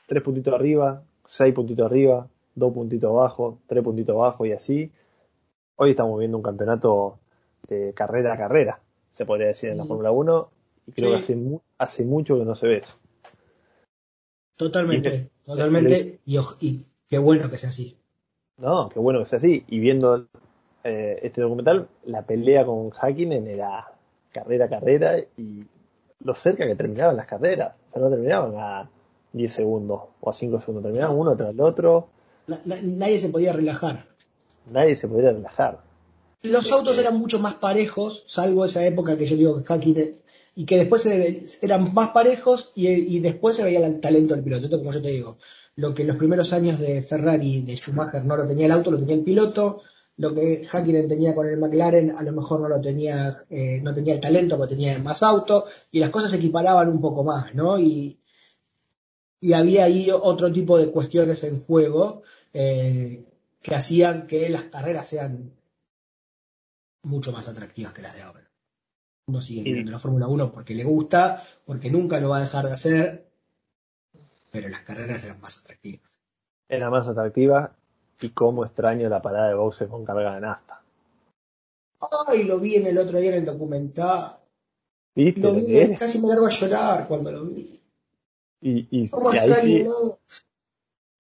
[0.06, 4.90] tres puntitos arriba, seis puntitos arriba, dos puntitos abajo, tres puntitos abajo y así.
[5.76, 7.18] Hoy estamos viendo un campeonato
[7.68, 8.80] de carrera a carrera,
[9.12, 10.50] se podría decir en la Fórmula 1
[10.86, 11.26] y creo sí.
[11.26, 12.96] que hace, hace mucho que no se ve eso.
[14.56, 17.96] Totalmente, y, totalmente, y, y qué bueno que sea así.
[18.58, 19.64] No, qué bueno que sea así.
[19.68, 20.26] Y viendo
[20.84, 23.92] eh, este documental, la pelea con Hakkinen era
[24.32, 25.64] carrera a carrera y
[26.20, 27.74] lo cerca que terminaban las carreras.
[27.88, 28.90] O sea, no terminaban a
[29.32, 32.08] 10 segundos o a 5 segundos, terminaban uno tras el otro.
[32.46, 34.06] La, la, nadie se podía relajar.
[34.70, 35.80] Nadie se podía relajar.
[36.42, 40.16] Los autos eran mucho más parejos, salvo esa época que yo digo que Hakkinen,
[40.54, 44.42] y que después se, eran más parejos y, y, después se veía el talento del
[44.42, 44.78] piloto.
[44.78, 45.36] Como yo te digo,
[45.76, 48.90] lo que en los primeros años de Ferrari, de Schumacher, no lo tenía el auto,
[48.90, 49.82] lo tenía el piloto.
[50.20, 53.94] Lo que Hakkinen tenía con el McLaren, a lo mejor no lo tenía, eh, no
[53.94, 57.54] tenía el talento, porque tenía más auto, y las cosas se equiparaban un poco más,
[57.54, 57.78] ¿no?
[57.78, 58.20] Y,
[59.40, 63.24] y había ahí otro tipo de cuestiones en juego eh,
[63.62, 65.54] que hacían que las carreras sean
[67.04, 68.50] mucho más atractivas que las de ahora.
[69.24, 72.66] Uno sigue mirando la Fórmula 1 porque le gusta, porque nunca lo va a dejar
[72.66, 73.30] de hacer,
[74.50, 76.20] pero las carreras eran más atractivas.
[76.68, 77.74] Era más atractiva
[78.20, 80.82] y cómo extraño la parada de boxes con carga de nafta.
[82.26, 84.36] Ay, lo vi en el otro día en el documental.
[85.14, 85.40] ¿Viste?
[85.40, 87.80] Lo vi, casi me largo a llorar cuando lo vi.
[88.62, 89.86] Y, y, ¿Cómo y extraño, sí?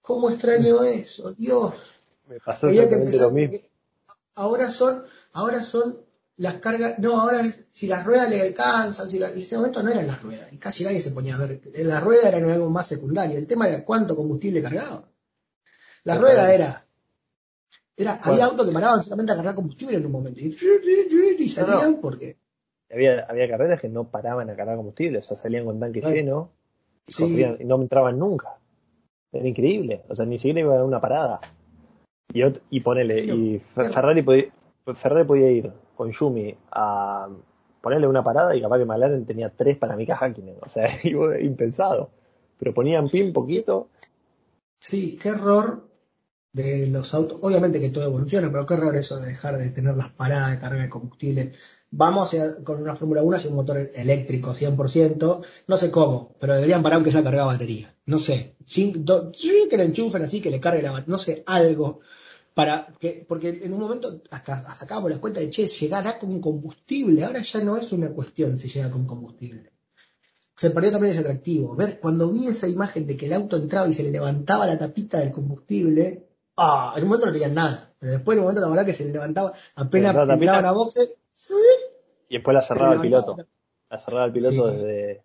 [0.02, 1.32] ¿Cómo extraño eso?
[1.32, 2.00] Dios.
[2.28, 3.52] me pasó exactamente lo mismo.
[3.56, 3.70] porque
[4.34, 5.98] ahora son, ahora son
[6.36, 9.90] las cargas, no, ahora si las ruedas le alcanzan, si la- en ese momento no
[9.90, 12.86] eran las ruedas, y casi nadie se ponía a ver, la rueda era algo más
[12.86, 15.06] secundario, el tema era cuánto combustible cargaba.
[16.04, 16.86] La rueda era,
[18.02, 22.00] era, había autos que paraban solamente a cargar combustible en un momento, y, y salían
[22.00, 22.36] porque,
[22.92, 26.50] Había, había carreras que no paraban a cargar combustible, o sea, salían con tanque lleno
[27.06, 27.22] y, Sí.
[27.22, 28.58] corrían, y no entraban nunca.
[29.32, 31.40] Era increíble, o sea, ni siquiera iba a una parada.
[32.32, 33.92] Y, y ponele, y Claro.
[33.92, 34.44] Ferrari, podía,
[34.94, 37.28] Ferrari podía ir con Yumi a
[37.80, 40.88] ponerle una parada y capaz que McLaren tenía tres para Mika Hakkinen, o sea,
[41.40, 42.10] impensado.
[42.58, 43.88] Pero ponían pin poquito,
[44.78, 45.89] sí, qué error
[46.52, 49.96] de los autos, obviamente que todo evoluciona, pero qué error eso de dejar de tener
[49.96, 51.52] las paradas de carga de combustible.
[51.92, 56.54] Vamos a- con una Fórmula 1 hacia un motor eléctrico 100%, no sé cómo, pero
[56.54, 57.94] deberían parar aunque sea cargar batería.
[58.06, 61.42] No sé, sin, do- que le enchufen así, que le cargue la batería, no sé,
[61.46, 62.00] algo.
[62.52, 66.40] Para que, porque en un momento hasta, hasta sacábamos la cuenta de, che, llegará con
[66.40, 69.70] combustible, ahora ya no es una cuestión si llega con combustible.
[70.56, 71.74] Se perdió también ese atractivo.
[71.76, 74.76] Ver, cuando vi esa imagen de que el auto entraba y se le levantaba la
[74.76, 76.26] tapita del combustible,
[76.60, 78.92] ah, en un momento no tenían nada, pero después en un momento la verdad que
[78.92, 81.54] se le levantaba, apenas entraban a boxe, ¡sí!
[82.28, 83.36] y después la cerraba el piloto.
[83.88, 84.72] La cerraba el piloto Sí.
[84.76, 85.22] desde...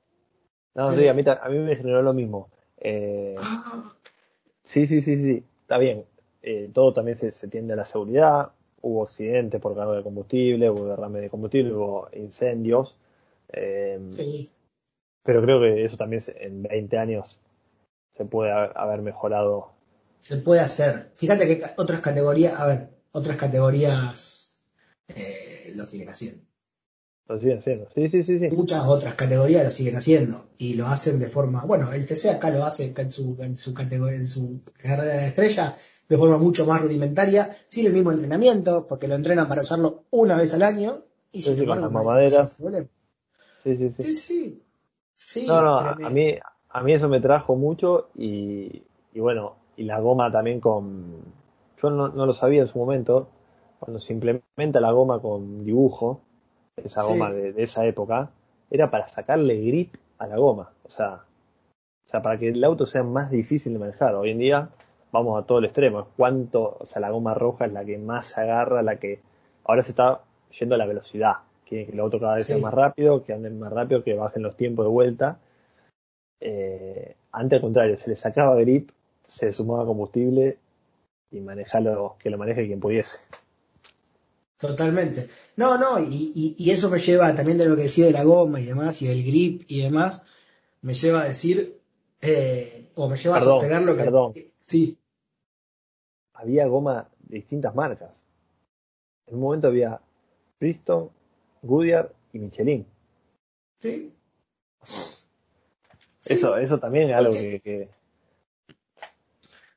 [0.73, 1.07] No, Sí.
[1.07, 2.49] a mí, a mí me generó lo mismo.
[2.77, 3.93] Eh, Ah,
[4.63, 6.05] Sí, sí, sí, sí, está bien.
[6.41, 8.51] Eh, todo también se, se tiende a la seguridad.
[8.81, 12.97] Hubo accidentes por carga de combustible, hubo derrame de combustible, hubo incendios.
[13.53, 14.51] Eh, sí,
[15.23, 17.39] Pero creo que eso también en 20 años
[18.13, 19.71] se puede ha- haber mejorado.
[20.25, 21.11] Se puede hacer.
[21.17, 24.57] Fíjate que otras categorías, a ver, otras categorías
[25.07, 26.41] eh, lo siguen haciendo.
[27.27, 27.88] Lo siguen haciendo.
[27.93, 28.47] Sí, sí, sí, sí.
[28.55, 32.49] Muchas otras categorías lo siguen haciendo y lo hacen de forma, bueno, el TC acá
[32.49, 35.75] lo hace en su, en su categoría, en su carrera de la estrella
[36.09, 40.38] de forma mucho más rudimentaria, sin el mismo entrenamiento, porque lo entrenan para usarlo una
[40.38, 42.57] vez al año y Sí, sin sí, embargo con las mamaderas.
[43.63, 44.15] Sí, sí, sí.
[44.15, 44.63] Sí,
[45.15, 45.45] sí.
[45.45, 46.35] No, no, a, mí,
[46.69, 48.81] a mí eso me trajo mucho y,
[49.13, 51.21] y bueno, y la goma también con...
[51.81, 53.27] Yo no, no lo sabía en su momento,
[53.79, 56.21] cuando se implementa la goma con dibujo,
[56.77, 57.07] esa Sí.
[57.09, 58.31] goma de, de esa época,
[58.69, 61.21] era para sacarle grip a la goma, o sea,
[62.07, 64.15] o sea, para que el auto sea más difícil de manejar.
[64.15, 64.69] Hoy en día
[65.11, 67.97] vamos a todo el extremo, es cuánto, o sea, la goma roja es la que
[67.97, 69.19] más se agarra, la que
[69.65, 70.21] ahora se está
[70.57, 71.33] yendo a la velocidad,
[71.65, 72.53] que el auto cada vez Sí.
[72.53, 75.39] sea más rápido, que anden más rápido, que bajen los tiempos de vuelta.
[76.39, 78.91] Eh, antes al contrario, se le sacaba grip,
[79.27, 80.57] se sumaba combustible
[81.31, 83.19] y manejarlo, que lo maneje quien pudiese.
[84.57, 85.27] Totalmente.
[85.57, 88.23] No, no, y, y- y eso me lleva también de lo que decía de la
[88.23, 90.21] goma y demás, y del grip y demás,
[90.81, 91.79] me lleva a decir,
[92.21, 94.03] eh, o me lleva Perdón, a sostener lo que...
[94.03, 94.33] perdón.
[94.59, 94.97] Sí,
[96.33, 98.11] Había goma de distintas marcas.
[99.27, 99.99] En un momento había
[100.59, 101.09] Bridgestone,
[101.61, 102.85] Goodyear y Michelin.
[103.79, 104.11] sí.
[106.21, 107.89] Sí, Eso, eso también es algo que-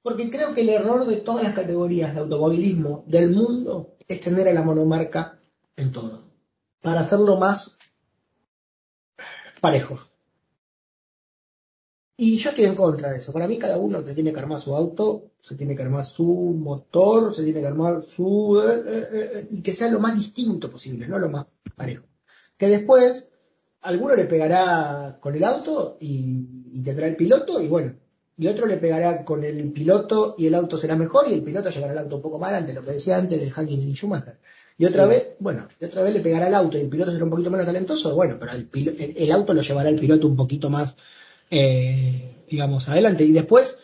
[0.09, 4.49] Porque creo que el error de todas las categorías de automovilismo del mundo es tener
[4.49, 5.39] a la monomarca
[5.77, 6.23] en todo,
[6.81, 7.77] para hacerlo más
[9.61, 9.99] parejo.
[12.17, 13.35] Y yo estoy en contra de eso.
[13.35, 16.25] Para mí cada uno te tiene que armar su auto, se tiene que armar su
[16.25, 18.59] motor, se tiene que armar su...
[18.59, 21.45] eh, eh, eh, y que sea lo más distinto posible, no lo más
[21.77, 22.07] parejo.
[22.57, 23.29] Que después
[23.83, 27.95] alguno le pegará con el auto y, y tendrá el piloto y bueno,
[28.39, 31.71] y otro le pegará con el piloto y el auto será mejor y el piloto
[31.71, 34.39] llegará al auto un poco más adelante, lo que decía antes de Hacking y Schumacher.
[34.79, 35.09] Y otra Sí.
[35.11, 37.51] vez, bueno, y otra vez le pegará al auto y el piloto será un poquito
[37.51, 40.71] menos talentoso, bueno, pero el, pilo- el- el auto lo llevará el piloto un poquito
[40.71, 40.95] más,
[41.51, 43.25] eh, digamos, adelante.
[43.25, 43.77] Y después,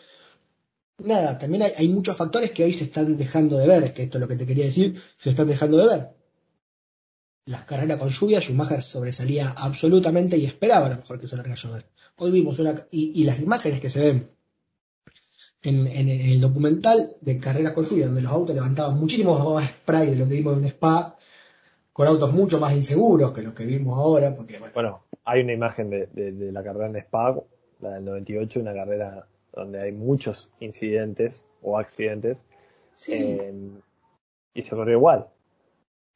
[0.99, 4.17] nada, también hay, hay muchos factores que hoy se están dejando de ver, que esto
[4.17, 6.09] es lo que te quería decir, se están dejando de ver.
[7.47, 11.53] Las carreras con lluvia, Schumacher sobresalía absolutamente y esperaba a lo mejor que se larga
[11.53, 11.85] a llover.
[12.17, 14.29] Hoy vimos una, y, y las imágenes que se ven
[15.65, 20.11] en, en el documental de carreras con lluvia, donde los autos levantaban muchísimo más spray
[20.11, 21.15] de lo que vimos en un spa,
[21.93, 25.53] con autos mucho más inseguros que los que vimos ahora, porque bueno, bueno, hay una
[25.53, 27.35] imagen de, de- de la carrera en Spa
[27.81, 32.43] la del 98, una carrera donde hay muchos incidentes o accidentes.
[32.93, 33.13] Sí.
[33.13, 33.53] eh,
[34.53, 35.27] y se corrió igual.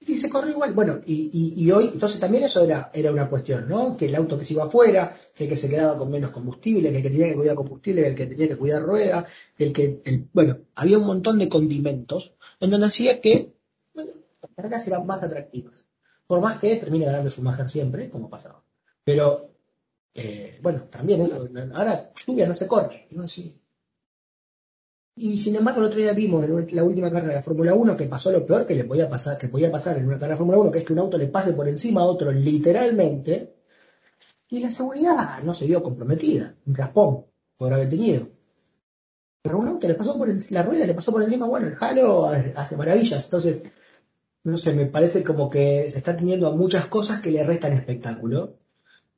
[0.02, 0.74] Y se corrió igual.
[0.74, 3.98] Bueno, y, y, hoy, entonces también eso era, era una cuestión, ¿no?
[3.98, 6.90] Que el auto que se iba afuera, que el que se quedaba con menos combustible,
[6.90, 9.74] que el que tenía que cuidar combustible, el que tenía que cuidar rueda, que el
[9.74, 13.54] que, el, bueno, había un montón de condimentos en donde hacía que,
[13.94, 15.86] las carreras eran más atractivas.
[16.28, 18.64] Por más que termine ganando Schumacher siempre, como pasaba.
[19.04, 19.50] Pero,
[20.14, 21.72] eh, bueno, también, ¿eh?
[21.74, 23.24] ahora lluvia no se corre, ¿no?
[23.24, 23.62] Así.
[25.22, 28.06] Y sin embargo, el otro día vimos en la última carrera de Fórmula 1 que
[28.06, 30.60] pasó lo peor que le podía pasar, que podía pasar en una carrera de Fórmula
[30.60, 33.54] 1, que es que un auto le pase por encima a otro literalmente,
[34.48, 37.26] y la seguridad no se vio comprometida, un raspón
[37.58, 38.30] podrá haber tenido.
[39.42, 41.76] Pero un auto le pasó por encima, la rueda le pasó por encima, bueno, el
[41.78, 43.64] Halo hace maravillas, entonces,
[44.46, 47.74] no sé, me parece como que se está teniendo a muchas cosas que le restan
[47.74, 48.56] espectáculo.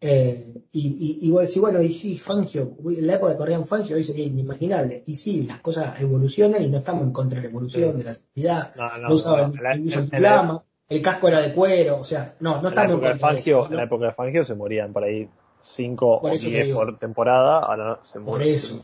[0.03, 3.65] Eh, y, y, y vos decís, bueno, y sí, Fangio, en la época que corrían
[3.67, 5.03] Fangio hoy sería inimaginable.
[5.05, 7.97] Y sí, las cosas evolucionan y no estamos en contra de la evolución, Sí.
[7.99, 11.53] de la seguridad, No, no, no, usaban no, el en- antiflama, el casco era de
[11.53, 13.69] cuero, o sea, no, no estamos en de contra de Fangio, eso.
[13.71, 15.29] en la época de Fangio se morían por ahí
[15.63, 16.79] 5 Por o eso te 10 digo.
[16.79, 18.55] por temporada, ahora se Por mueren.
[18.55, 18.83] eso.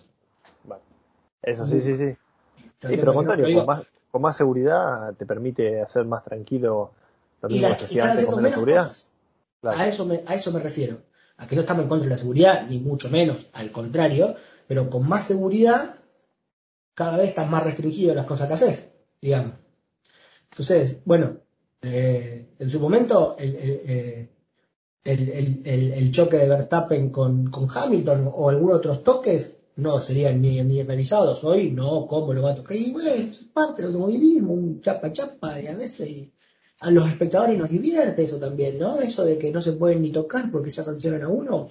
[0.65, 0.83] Bueno,
[1.41, 2.05] eso sí, sí, sí.
[2.79, 6.91] Sí, pero de contrario, con más, con más seguridad te permite hacer más tranquilo
[7.41, 8.91] lo mismo que hacía antes con menos seguridad.
[9.61, 9.79] Claro.
[9.79, 10.99] A eso, me, a eso me refiero.
[11.37, 14.35] A que no estamos en contra de la seguridad, ni mucho menos, al contrario,
[14.67, 15.95] pero con más seguridad,
[16.93, 18.87] cada vez están más restringidas las cosas que haces,
[19.21, 19.53] digamos.
[20.51, 21.37] Entonces, bueno,
[21.81, 24.29] eh, en su momento, el, el, eh,
[25.03, 25.63] el- el-
[26.11, 30.79] choque de Verstappen con, con Hamilton o algunos otros toques no serían ni, ni
[31.43, 32.77] hoy, no, ¿cómo lo va a tocar?
[32.77, 36.29] Y bueno, es parte del automovilismo, un chapa chapa, y a veces
[36.79, 38.99] a los espectadores nos divierte eso también, ¿no?
[38.99, 41.69] Eso de que no se pueden ni tocar porque ya sancionan a uno.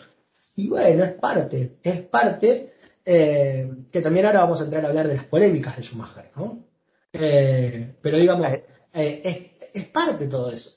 [0.57, 2.73] Y bueno, es parte, es parte,
[3.05, 6.65] eh, que también ahora vamos a entrar a hablar de las polémicas de Schumacher, ¿no?
[7.13, 9.21] Eh, pero digamos, Eh.
[9.25, 10.71] es, es parte todo eso.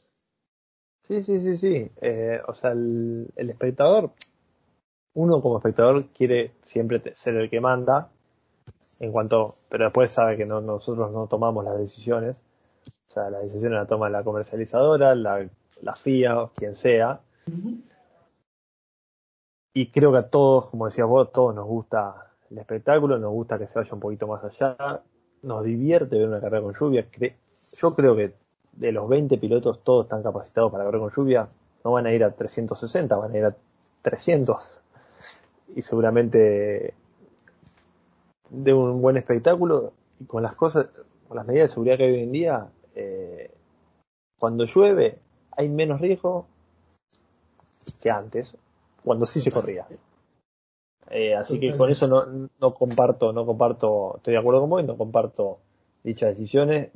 [1.07, 1.91] Sí, sí, sí, sí.
[2.01, 4.11] Eh, o sea, el, el espectador,
[5.13, 8.11] uno como espectador quiere siempre ser el que manda,
[8.99, 12.35] en cuanto, pero después sabe que no, nosotros no tomamos las decisiones.
[13.09, 15.47] O sea, las decisiones las toma la comercializadora, la,
[15.81, 17.21] la FIA, quien sea.
[19.73, 23.57] Y creo que a todos, como decías vos, todos nos gusta el espectáculo, nos gusta
[23.57, 25.01] que se vaya un poquito más allá,
[25.41, 27.07] nos divierte ver una carrera con lluvia.
[27.77, 28.33] Yo creo que
[28.73, 31.47] de los 20 pilotos todos están capacitados para correr con lluvia,
[31.83, 33.55] no van a ir a 360, van a ir a
[34.03, 34.81] 300.
[35.75, 36.93] Y seguramente
[38.49, 40.87] de un buen espectáculo y con las cosas,
[41.27, 42.69] con las medidas de seguridad que hay hoy en día,
[42.99, 43.51] eh,
[44.37, 45.17] cuando llueve
[45.51, 46.47] hay menos riesgo
[48.01, 48.55] que antes,
[49.03, 49.87] cuando sí se corría.
[51.09, 54.83] Eh, así que con eso no, no comparto, no comparto, estoy de acuerdo con vos
[54.83, 55.59] y no comparto
[56.03, 56.91] dichas decisiones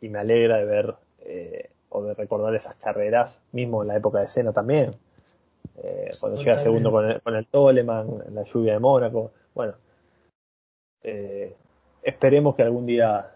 [0.00, 4.20] y me alegra de ver eh, o de recordar esas carreras, mismo en la época
[4.20, 4.92] de Senna también,
[5.82, 9.74] eh, cuando llega segundo con el, con el Toleman, la lluvia de Mónaco, bueno,
[12.02, 13.32] esperemos que algún día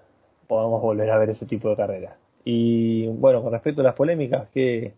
[0.53, 2.15] podamos volver a ver ese tipo de carreras.
[2.45, 4.93] Y bueno, con respecto a las polémicas, que,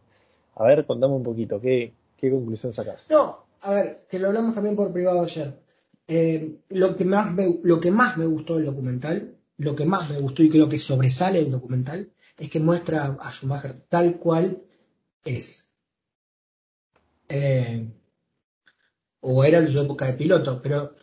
[0.57, 3.07] a ver, contame un poquito, ¿qué, qué conclusión sacás?
[3.09, 5.57] No, a ver, que lo hablamos también por privado ayer.
[6.09, 10.11] Eh, lo, que más me, lo que más me gustó del documental, lo que más
[10.11, 14.61] me gustó y creo que sobresale del documental, es que muestra a Schumacher tal cual
[15.25, 15.69] es.
[17.29, 17.89] Eh,
[19.21, 20.95] o era en su época de piloto, pero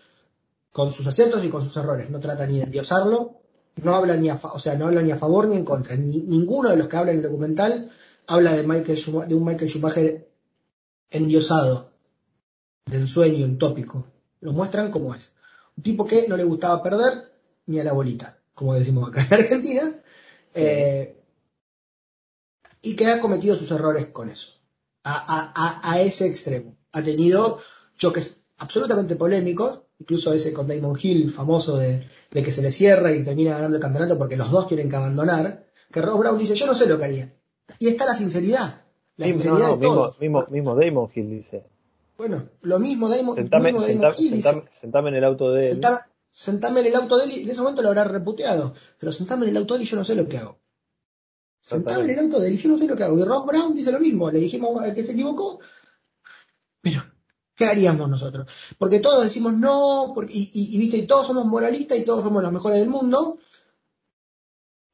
[0.73, 2.09] con sus aciertos y con sus errores.
[2.09, 3.40] No trata ni de endiosarlo,
[3.83, 5.95] no habla ni a, o sea, no habla ni a favor ni en contra.
[5.95, 7.91] Ni- ninguno de los que habla en el documental
[8.27, 10.29] habla de, Michael de un Michael Schumacher
[11.09, 11.91] endiosado,
[12.85, 14.05] de ensueño, utópico.
[14.41, 15.33] Lo muestran como es.
[15.77, 17.31] Un tipo que no le gustaba perder
[17.65, 19.95] ni a la bolita, como decimos acá en Argentina,
[20.53, 21.15] eh,
[22.81, 24.49] y que ha cometido sus errores con eso,
[25.03, 26.75] a, a- a- a ese extremo.
[26.91, 27.59] Ha tenido
[27.97, 33.11] choques absolutamente polémicos, incluso ese con Damon Hill, famoso de, de que se le cierra
[33.13, 36.55] y termina ganando el campeonato porque los dos tienen que abandonar, que Ross Brown dice,
[36.55, 37.33] yo no sé lo que haría.
[37.79, 38.83] Y está la sinceridad,
[39.17, 40.19] la Mismo- sinceridad no, no, de todos.
[40.19, 41.63] mismo, mismo, mismo Damon Hill dice,
[42.17, 45.61] Bueno, lo mismo Damon, sentame, mismo Damon sentame, Hill dice, sentame- en el auto de
[45.61, 45.71] él.
[45.73, 45.99] sentame,
[46.29, 49.45] sentame en el auto de él y en ese momento lo habrá reputeado, pero sentame
[49.45, 50.57] en el auto de él y yo no sé lo que hago.
[51.61, 53.19] Sentame en el auto de él y yo no sé lo que hago.
[53.19, 55.59] Y Ross Brown dice lo mismo, le dijimos que se equivocó,
[56.81, 57.01] pero
[57.61, 58.47] ¿qué haríamos nosotros?
[58.79, 62.23] Porque todos decimos no, porque, y, y- y, viste, y todos somos moralistas y todos
[62.23, 63.37] somos los mejores del mundo,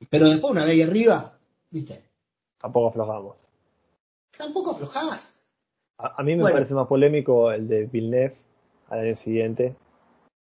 [0.09, 1.37] pero después una vez ahí arriba,
[1.69, 2.03] viste,
[2.59, 3.35] Tampoco aflojamos.
[4.37, 5.41] tampoco aflojás.
[5.99, 6.55] A, a mí me Bueno.
[6.55, 8.35] parece más polémico el de Villeneuve,
[8.89, 9.75] al año siguiente.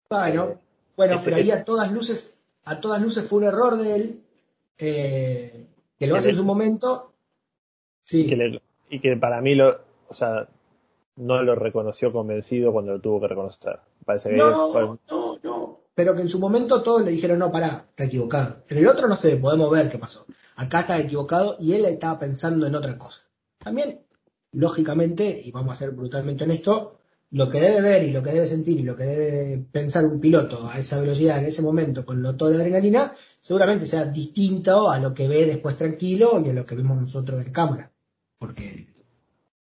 [0.09, 0.57] Bueno, Eh,
[0.95, 2.33] bueno, ese- pero ahí ese- a todas luces,
[2.65, 4.23] a todas luces fue un error de él,
[4.77, 5.67] eh,
[5.99, 7.13] que lo hace en su momento.
[8.05, 10.47] Sí, y, que le- y que para mí lo, o sea,
[11.15, 13.79] no lo reconoció convencido cuando lo tuvo que reconocer.
[14.05, 15.79] Parece que no, no, no.
[15.95, 18.63] Pero que en su momento todos le dijeron, no, pará, está equivocado.
[18.67, 20.25] En el otro no sé, podemos ver qué pasó.
[20.55, 23.21] Acá está equivocado y él estaba pensando en otra cosa.
[23.59, 24.01] También,
[24.51, 26.93] lógicamente, y vamos a ser brutalmente honestos,
[27.33, 30.19] lo que debe ver y lo que debe sentir y lo que debe pensar un
[30.19, 33.11] piloto a esa velocidad en ese momento con lo todo de adrenalina,
[33.41, 37.43] seguramente sea distinto a lo que ve después tranquilo y a lo que vemos nosotros
[37.43, 37.91] en cámara.
[38.37, 38.92] Porque,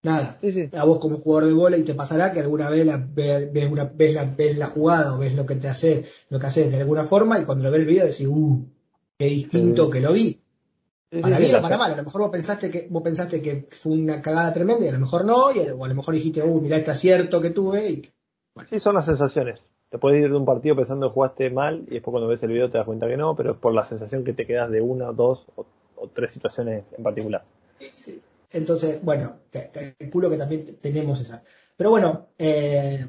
[0.05, 0.71] nada, Sí, sí.
[0.77, 3.69] a vos como jugador de bola y te pasará que alguna vez la, ve- ves,
[3.71, 6.71] una, ves, la, ves la jugada o ves lo que te hace, lo que haces
[6.71, 8.65] de alguna forma y cuando lo ves el video decís, uh,
[9.19, 9.91] qué distinto Sí.
[9.93, 10.41] que lo vi.
[11.23, 13.93] Para bien o para mal, a lo mejor vos pensaste que vos pensaste que fue
[13.93, 16.43] una cagada tremenda y a lo mejor no, y a, o a lo mejor dijiste,
[16.43, 18.03] uh, mirá este acierto que tuve y
[18.71, 19.61] Sí, son las sensaciones.
[19.91, 22.51] Te puedes ir de un partido pensando que jugaste mal y después cuando ves el
[22.51, 24.81] video te das cuenta que no, pero es por la sensación que te quedas de
[24.81, 25.65] una, dos o,
[25.97, 27.45] o tres situaciones en particular.
[27.79, 28.21] Sí, sí.
[28.55, 31.43] Entonces, bueno, ca- calculo que también tenemos esa.
[31.77, 33.07] Pero bueno, eh,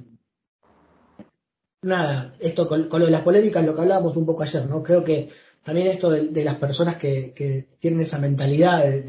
[1.84, 4.82] nada, esto con, lo de las polémicas, lo que hablábamos un poco ayer, ¿no?
[4.82, 5.30] Creo que
[5.64, 9.02] también esto de, las personas que, tienen esa mentalidad de,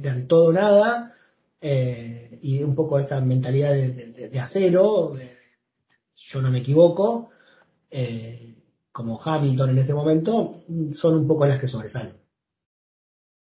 [0.00, 1.14] de- al todo nada
[1.60, 5.12] eh, y un poco esta mentalidad de, acero,
[6.14, 7.30] yo no me equivoco,
[7.90, 8.54] eh,
[8.92, 10.62] como Hamilton en este momento,
[10.94, 12.14] son un poco las que sobresalen.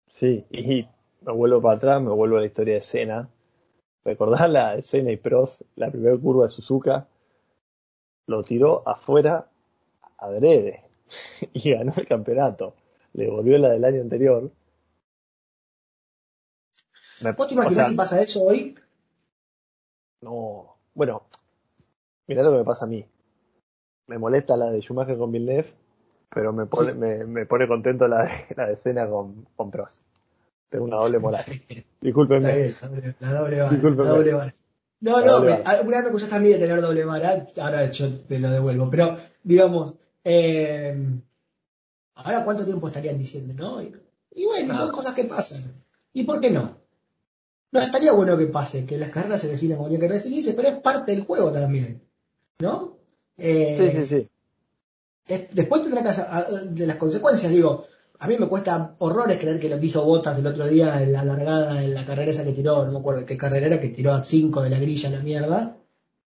[0.09, 0.87] Sí, y
[1.25, 3.29] me vuelvo para atrás, me vuelvo a la historia de Senna.
[4.05, 7.07] Recordás la de Senna y Prost, la primera curva de Suzuka,
[8.27, 9.49] lo tiró afuera
[10.19, 10.83] adrede
[11.53, 12.75] y ganó el campeonato.
[13.15, 14.51] Le volvió la del año anterior.
[17.23, 18.75] Me- ¿Vos te o sea, si pasa eso hoy?
[20.23, 21.23] No, bueno,
[22.29, 23.05] mirá lo que me pasa a mí.
[24.09, 25.73] Me molesta la de Schumacher con Villeneuve,
[26.31, 26.99] pero me pone, Sí.
[26.99, 30.03] me, me pone contento la de, la de Senna con, con Prost.
[30.73, 31.45] Tengo una doble moral.
[32.01, 32.77] Bien,
[33.21, 33.71] la doble-.
[33.71, 34.05] Discúlpeme.
[34.05, 34.55] la doble vara.
[35.01, 37.47] No, La no, doble me- alguna vez me acusaste a mí de tener doble vara,
[37.61, 38.89] ahora yo te lo devuelvo.
[38.91, 39.95] Pero, digamos,
[40.25, 40.97] eh,
[42.15, 43.83] ahora cuánto tiempo estarían diciendo, ¿no?
[43.83, 43.93] Y,
[44.33, 45.75] y bueno, son cosas que pasan.
[46.15, 46.79] ¿Y por qué no?
[47.73, 50.69] No, estaría bueno que pase, que las carreras se definan como tienen que definirse, pero
[50.69, 52.03] es parte del juego también,
[52.61, 52.97] ¿no?
[53.39, 54.31] Eh, Sí, sí, sí.
[55.27, 57.87] es- después tendrá que hacer- a- de las consecuencias, digo,
[58.23, 61.13] a mí me cuesta horrores creer que lo que hizo Botas el otro día en
[61.13, 63.89] la largada, en la carrera esa que tiró, no me acuerdo qué carrera era, que
[63.89, 65.77] tiró a 5 de la grilla a la mierda,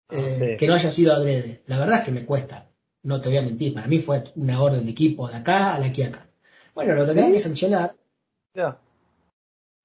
[0.09, 0.57] eh, Sí.
[0.57, 1.63] que no haya sido adrede.
[1.67, 2.69] La verdad es que me cuesta,
[3.03, 5.79] no te voy a mentir, para mí fue una orden de equipo de acá a
[5.79, 6.27] la aquí acá.
[6.73, 7.33] Bueno, lo tendrán ¿Sí?
[7.35, 7.95] que sancionar.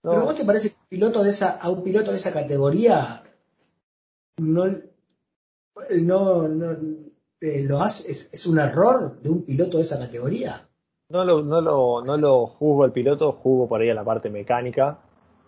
[0.02, 2.32] No, pero ¿vos te parece que un piloto de esa, a un piloto de esa
[2.32, 3.22] categoría
[4.38, 4.66] no,
[5.90, 6.76] no, no
[7.40, 10.66] eh, lo hace, es, es un error de un piloto de esa categoría?
[11.10, 14.30] No lo, no lo, no lo juzgo al piloto, juzgo por ahí a la parte
[14.30, 14.98] mecánica.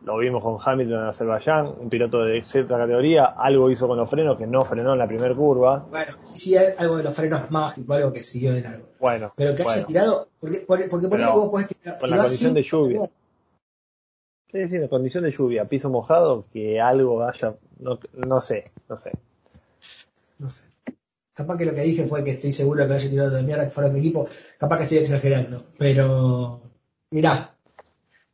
[0.05, 4.11] Lo vimos con Hamilton en Azerbaiyán, un piloto de cierta categoría, algo hizo con los
[4.11, 5.87] frenos que no frenó en la primera curva.
[5.89, 8.87] Bueno, sí, algo de los frenos mágicos, algo que siguió de largo.
[8.99, 11.99] Bueno, Pero que haya tirado, porque, porque, porque ponele Pero que vos podés tirar.
[12.01, 13.11] con la condición de lluvia.
[14.51, 18.99] Sí, sí, la condición de lluvia, piso mojado, que algo haya, no, no sé, no
[18.99, 19.13] sé.
[20.41, 20.65] No sé.
[21.35, 23.71] Capaz que lo que dije fue que estoy seguro que haya tirado de mierda que
[23.71, 24.27] fuera mi equipo.
[24.59, 25.65] Capaz que estoy exagerando.
[25.79, 26.61] Pero,
[27.11, 27.57] mirá,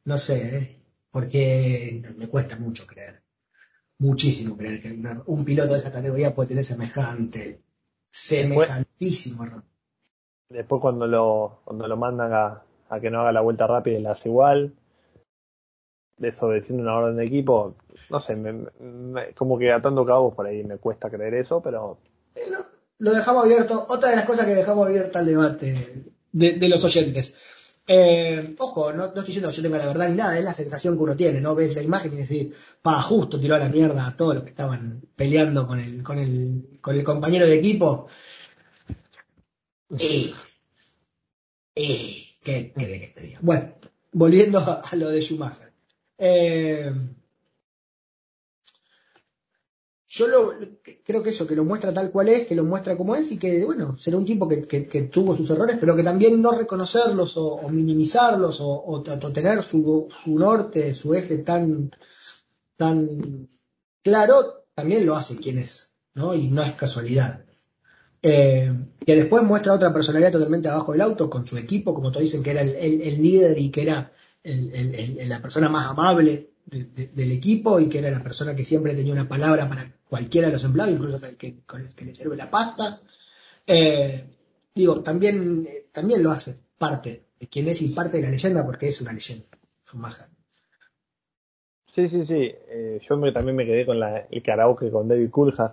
[0.05, 0.77] no sé, ¿eh?
[1.11, 3.23] porque me cuesta mucho creer.
[4.01, 4.91] Muchísimo creer que
[5.27, 7.61] un piloto de esa categoría puede tener semejante,
[8.09, 9.65] semejantísimo error.
[10.49, 14.03] Después cuando lo, cuando lo mandan a, a que no haga la vuelta rápida y
[14.03, 14.73] la hace igual,
[16.17, 17.75] desobedeciendo una orden de equipo,
[18.11, 21.99] no sé, me- me- como que atando cabos por ahí me cuesta creer eso, pero
[22.99, 23.87] lo dejamos abierto.
[23.89, 27.35] Otra de las cosas que dejamos abierta al debate de, de los oyentes.
[27.91, 30.53] Eh, ojo, no, no estoy diciendo que yo tenga la verdad ni nada, es la
[30.53, 31.55] sensación que uno tiene, ¿no?
[31.55, 34.51] Ves la imagen y decir, pa, justo tiró a la mierda a todos los que
[34.51, 38.07] estaban peleando con el, con el, con el compañero de equipo.
[39.99, 40.35] Y,
[41.75, 43.39] y, ¿qué querés que te diga?
[43.41, 43.75] Bueno,
[44.13, 45.73] volviendo a, a lo de Schumacher.
[46.19, 46.93] Eh,
[50.19, 50.55] yo lo,
[51.05, 53.39] creo que eso, que lo muestra tal cual es, que lo muestra como es y
[53.39, 54.59] que, bueno, será un tipo que,
[55.13, 59.03] tuvo sus errores, pero que también no reconocerlos o, minimizarlos o,
[59.33, 61.93] tener su, norte, su eje tan,
[62.77, 63.49] tan
[64.03, 66.35] claro, también lo hace quien es, ¿no?
[66.35, 67.45] Y no es casualidad.
[68.21, 68.73] Eh,
[69.07, 72.43] que después muestra otra personalidad totalmente abajo del auto con su equipo, como todos dicen
[72.43, 74.11] que era el, líder y que era
[74.43, 79.29] la persona más amable del equipo y que era la persona que siempre tenía una
[79.29, 82.51] palabra para cualquiera de los empleados, incluso el que, con el que le sirve la
[82.51, 83.01] pasta.
[83.67, 84.25] Eh,
[84.75, 88.89] digo, también, también lo hace parte de quien es y parte de la leyenda porque
[88.89, 89.47] es una leyenda,
[89.87, 90.27] Schumacher.
[91.93, 92.53] Sí, sí, sí.
[92.69, 95.73] Eh, yo me, también me quedé con la, el karaoke con David Coulthard.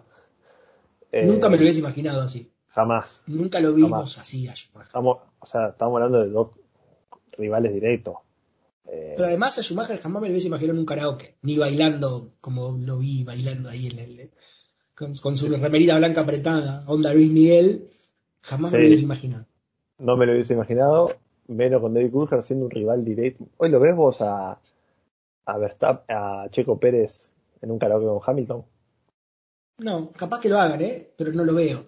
[1.24, 2.52] Nunca me lo hubiese imaginado así.
[2.70, 3.22] Jamás.
[3.28, 4.88] Nunca lo vimos así a Schumacher.
[4.88, 6.50] Estamos, o sea, estamos hablando de dos
[7.38, 8.16] rivales directos.
[8.88, 12.34] Eh, Pero además a Schumacher jamás me lo hubiese imaginado en un karaoke, ni bailando
[12.40, 14.32] como lo vi bailando ahí en el,
[14.96, 17.90] con, su remerita blanca apretada, onda Luis Miguel,
[18.42, 19.48] jamás me lo hubiese imaginado.
[19.98, 21.16] No me lo hubiese imaginado,
[21.48, 23.48] menos con David Coulthard siendo un rival directo.
[23.58, 24.60] Hoy lo ves vos a,
[25.46, 27.30] a Verstappen, a Checo Pérez
[27.62, 28.66] en un karaoke con Hamilton.
[29.80, 31.14] No, capaz que lo hagan, ¿eh?
[31.18, 31.86] Pero no lo veo.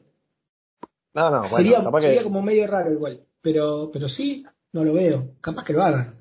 [1.13, 3.25] No, no, sería, sería como medio raro igual.
[3.41, 5.35] Pero, pero sí, no lo veo.
[5.41, 6.16] Capaz que lo hagan.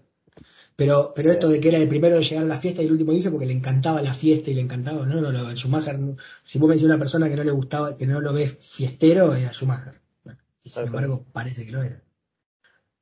[0.76, 2.92] Pero, pero esto de que era el primero de llegar a la fiesta y el
[2.92, 5.98] último dice porque le encantaba la fiesta y le encantaba, no, no, no, Schumacher,
[6.44, 9.34] si vos me decís una persona que no le gustaba, que no lo ves fiestero,
[9.34, 9.94] era Schumacher.
[10.62, 12.02] y sin embargo, parece que lo era.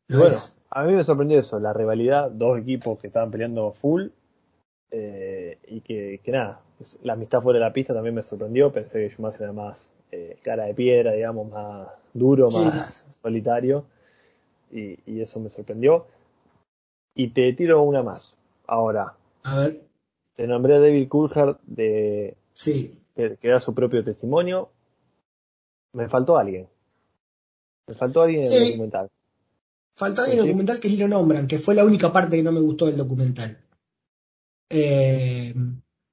[0.09, 0.37] bueno,
[0.70, 4.07] a mí me sorprendió eso, la rivalidad, dos equipos que estaban peleando full,
[4.93, 6.61] eh, y que, que, nada,
[7.03, 10.39] la amistad fuera de la pista también me sorprendió, pensé que Schumacher era más eh,
[10.45, 13.85] cara de piedra, digamos, más duro, más solitario,
[14.70, 16.07] y, y eso me sorprendió.
[17.15, 18.35] Y te tiro una más.
[18.67, 19.15] Ahora.
[19.43, 19.83] A ver.
[20.37, 22.37] Te nombré a David Coulthard de.
[22.53, 22.99] Sí.
[23.15, 24.71] Que, da su propio testimonio.
[25.93, 26.69] Me faltó alguien.
[27.87, 29.11] Me faltó alguien en el documental.
[29.97, 32.43] Faltó alguien en el documental que ni lo nombran, que fue la única parte que
[32.43, 33.59] no me gustó del documental.
[34.69, 35.55] Eh,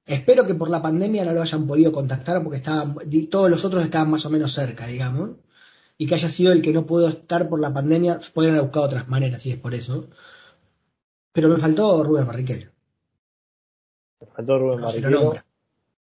[0.06, 2.96] espero que por la pandemia no lo hayan podido contactar porque estaban,
[3.30, 5.32] todos los otros estaban más o menos cerca, digamos.
[5.98, 8.86] Y que haya sido el que no pudo estar por la pandemia, podrían haber buscado
[8.88, 10.08] otras maneras, si es por eso.
[11.32, 12.72] Pero me faltó Rubén Barrichello.
[14.20, 15.46] Me faltó Rubén no Se lo nombra.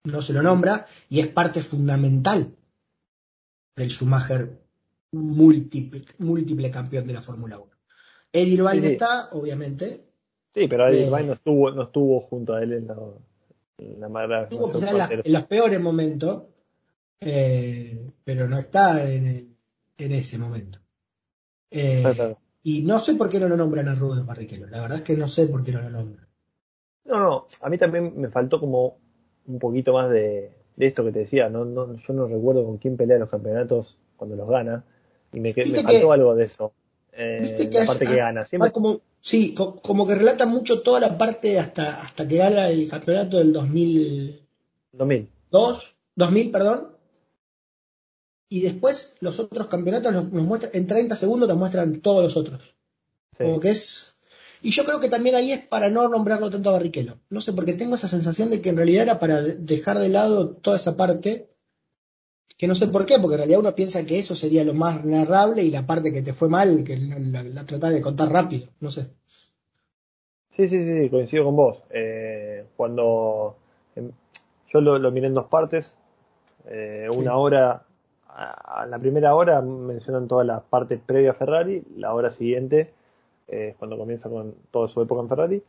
[0.03, 2.55] No se lo nombra y es parte fundamental
[3.75, 4.59] del Schumacher
[5.11, 7.71] múltiple, múltiple campeón de la Fórmula 1.
[8.33, 10.05] Eddie Irvine está, obviamente.
[10.53, 12.95] Sí, pero Eddie Irvine no estuvo, no estuvo junto a él en la,
[13.77, 16.43] en la Estuvo en, los peores momentos,
[17.19, 19.55] eh, pero no está en,
[19.97, 20.79] en ese momento.
[21.69, 22.03] Eh,
[22.63, 24.67] y no sé por qué no lo nombran a Rubén Barrichello.
[24.67, 26.27] La verdad es que no sé por qué no lo nombran.
[27.05, 28.97] No, no, a mí también me faltó como
[29.47, 31.49] un poquito más de, esto que te decía.
[31.49, 34.83] No, no, yo no recuerdo con quién pelea los campeonatos cuando los gana.
[35.33, 36.73] Y me, me faltó algo de eso.
[37.13, 38.45] Eh, la parte que gana.
[38.45, 38.71] Siempre...
[38.71, 43.37] Como, sí, como que relata mucho toda la parte hasta, hasta que gana el campeonato
[43.37, 44.39] del 2000.
[44.93, 45.29] 2000.
[46.15, 46.91] 2000, perdón
[48.51, 52.75] y después los otros campeonatos nos, muestran, en 30 segundos te muestran todos los otros.
[53.37, 54.13] Como que es.
[54.61, 57.17] Y yo creo que también ahí es para no nombrarlo tanto a Barrichello.
[57.29, 60.49] No sé, porque tengo esa sensación de que en realidad era para dejar de lado
[60.49, 61.47] toda esa parte.
[62.57, 65.05] Que no sé por qué, porque en realidad uno piensa que eso sería lo más
[65.05, 68.67] narrable y la parte que te fue mal, que la, la, de contar rápido.
[68.81, 69.11] No sé.
[70.57, 71.83] Sí, sí, sí, coincido con vos.
[71.89, 73.55] Eh, cuando.
[73.95, 74.11] Em,
[74.73, 75.95] yo lo, miré en dos partes.
[76.65, 77.85] Eh, una hora
[78.33, 82.91] a la primera hora mencionan toda la parte previa a Ferrari, la hora siguiente
[83.51, 85.63] es cuando comienza con toda su época en Ferrari.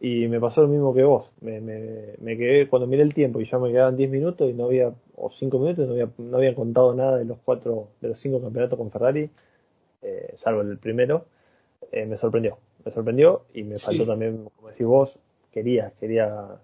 [0.00, 1.32] Y me pasó lo mismo que vos.
[1.40, 4.66] Me, me, quedé, cuando miré el tiempo y ya me quedaban 10 minutos y no
[4.66, 8.18] había, o 5 minutos, no había, no había contado nada de los cuatro, de los
[8.18, 9.28] cinco campeonatos con Ferrari,
[10.02, 11.26] eh, salvo el primero,
[11.90, 12.58] eh, me sorprendió.
[12.84, 15.18] Me sorprendió y me faltó también, como decís vos,
[15.50, 16.60] quería, quería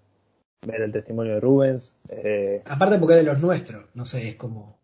[0.65, 1.97] ver el testimonio de Rubens.
[2.09, 4.74] Eh, Aparte porque es de los nuestros, no sé, es como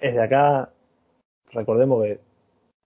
[0.00, 0.70] es de acá,
[1.52, 2.20] recordemos que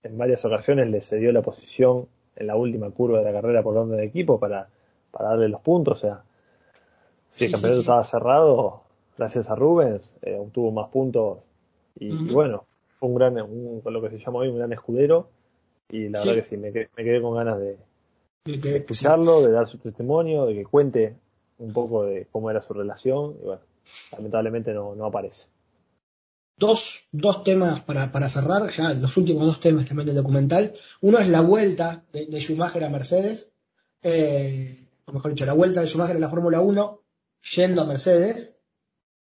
[0.02, 2.06] en varias ocasiones le cedió la posición
[2.36, 4.68] en la última curva de la carrera por donde de equipo para,
[5.10, 5.98] para darle los puntos.
[5.98, 6.22] O sea,
[7.30, 8.82] si el campeonato estaba cerrado,
[9.16, 11.38] gracias a Rubens, eh, obtuvo más puntos
[11.98, 13.34] y, bueno, fue un gran,
[13.82, 15.28] con lo que se llama hoy, un gran escudero.
[15.88, 17.76] Y la verdad que sí, me quedé, con ganas de,
[18.44, 21.16] escucharlo, de dar su testimonio, de que cuente
[21.58, 23.36] un poco de cómo era su relación.
[23.42, 23.62] Y bueno,
[24.12, 25.48] lamentablemente no, no aparece
[26.58, 30.74] dos, dos temas para, para, cerrar, ya los últimos dos temas también del documental.
[31.00, 33.52] Uno es la vuelta de, Schumacher a Mercedes,
[34.02, 37.02] eh, o mejor dicho, la vuelta de Schumacher a la Fórmula 1
[37.54, 38.56] yendo a Mercedes.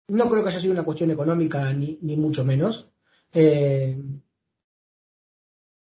[0.07, 2.89] No creo que haya sido una cuestión económica ni, ni mucho menos.
[3.33, 4.01] Eh,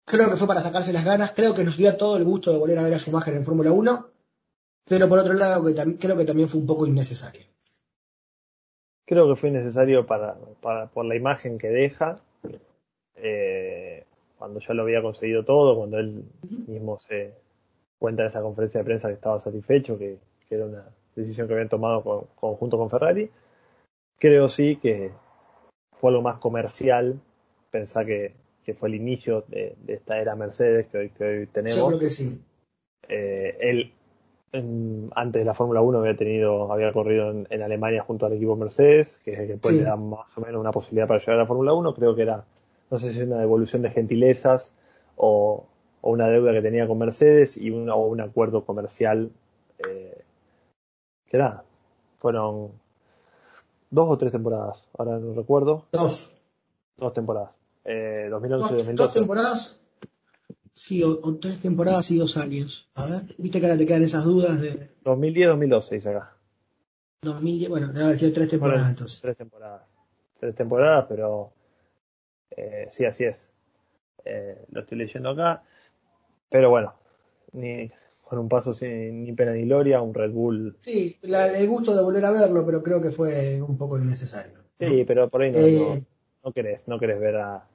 [0.05, 2.59] creo que fue para sacarse las ganas, creo que nos dio todo el gusto de
[2.59, 4.11] volver a ver a Schumacher en Fórmula 1,
[4.85, 7.51] pero por otro lado creo que también fue un poco innecesario
[9.06, 12.20] creo que fue necesario para, para por la imagen que deja,
[13.16, 14.06] eh,
[14.38, 16.24] cuando ya lo había conseguido todo, cuando él
[16.68, 17.34] mismo se
[17.99, 20.86] cuenta en esa conferencia de prensa que estaba satisfecho, que, que era una
[21.16, 23.30] decisión que habían tomado con, conjunto con Ferrari.
[24.18, 25.12] Creo sí que
[25.99, 27.20] fue algo más comercial,
[27.70, 28.34] pensar que,
[28.64, 31.78] que fue el inicio de, de, esta era Mercedes que hoy, que hoy tenemos.
[31.78, 32.41] Yo creo que sí.
[33.08, 33.93] Eh, él
[34.54, 38.56] antes de la Fórmula 1 había tenido, había corrido en, en, Alemania junto al equipo
[38.56, 39.84] Mercedes, que que puede sí.
[39.84, 41.93] dar más o menos una posibilidad para llegar a la Fórmula 1.
[41.93, 42.43] Creo que era,
[42.89, 44.74] no sé si es una devolución de gentilezas
[45.16, 45.66] o,
[46.02, 49.32] o una deuda que tenía con Mercedes y un, o un acuerdo comercial
[49.80, 50.22] eh,
[51.30, 51.64] que nada,
[52.20, 52.72] fueron
[53.89, 55.86] dos o tres temporadas, ahora no recuerdo.
[55.91, 56.30] Dos.
[56.97, 57.52] Dos temporadas.
[57.86, 59.04] Eh, 2011 dos, 2012.
[59.04, 59.84] Dos temporadas,
[60.74, 62.89] sí, o, o, tres temporadas y dos años.
[62.95, 64.89] A ver, viste que ahora te quedan esas dudas de...
[65.03, 66.36] 2010-2012 dice acá.
[67.22, 69.22] 2010, bueno, debe haber sido tres temporadas bueno, entonces.
[69.22, 69.82] Tres temporadas.
[70.39, 71.53] Tres temporadas, pero
[72.57, 73.49] eh, sí, así es.
[74.26, 75.63] Eh, lo estoy leyendo acá.
[76.49, 76.93] Pero bueno,
[77.53, 77.91] ni,
[78.24, 80.78] con un paso sin ni pena ni gloria, un Red Bull.
[80.82, 84.59] Sí, la, el gusto de volver a verlo, pero creo que fue un poco innecesario.
[84.80, 86.05] Sí, pero por ahí no, eh, no,
[86.45, 87.67] no, querés, no querés ver a,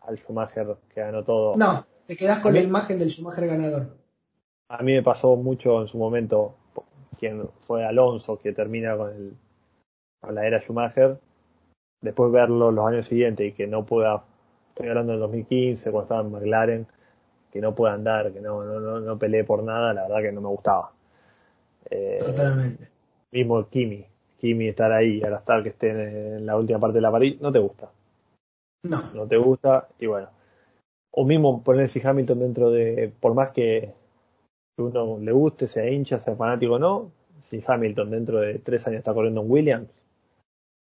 [0.00, 1.56] al Schumacher que ganó todo.
[1.56, 3.86] No, te quedás con la imagen del Schumacher ganador.
[4.68, 6.56] A mí me pasó mucho en su momento,
[7.20, 9.36] quien fue Alonso, que termina con, el,
[10.20, 11.20] con la era Schumacher,
[12.00, 14.24] después verlo los años siguientes y que no pueda,
[14.70, 16.86] estoy hablando del 2015, cuando estaba en McLaren,
[17.52, 20.32] que no pueda andar, que no, no, no, no peleé por nada, la verdad que
[20.32, 20.90] no me gustaba.
[21.88, 22.88] Eh, Totalmente.
[23.30, 24.04] Mismo Kimi,
[24.36, 27.40] Kimi estar ahí, ahora estar que esté en, en, la última parte de la París,
[27.40, 27.88] no te gusta.
[28.82, 29.00] No.
[29.14, 30.39] No te gusta, y bueno.
[31.12, 33.92] O mismo ponerse Hamilton dentro de, por más que
[34.76, 37.10] uno le guste, sea hincha, sea fanático o no,
[37.48, 39.88] si Hamilton dentro de tres años está corriendo en Williams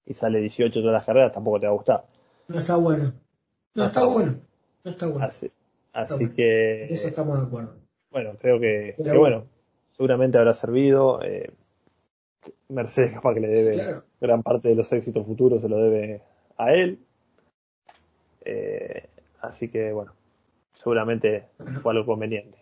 [0.06, 2.06] y sale 18 todas las carreras, tampoco te va a gustar.
[2.48, 3.04] No está bueno.
[3.06, 3.14] No,
[3.76, 4.32] no está, está, bueno.
[4.32, 4.46] bueno.
[4.84, 5.26] No está bueno.
[5.26, 5.52] Así,
[5.94, 6.84] Así bueno, que.
[6.86, 7.76] En eso estamos de acuerdo.
[8.12, 9.46] Bueno, creo que, que bueno,
[9.92, 11.22] seguramente habrá servido.
[11.24, 11.52] Eh,
[12.70, 14.04] Mercedes, capaz que le debe claro.
[14.22, 16.22] gran parte de los éxitos futuros, se lo debe
[16.58, 17.00] a él.
[18.44, 19.10] Eh,
[19.48, 20.14] así que, bueno,
[20.74, 21.50] seguramente
[21.82, 22.58] fue algo conveniente.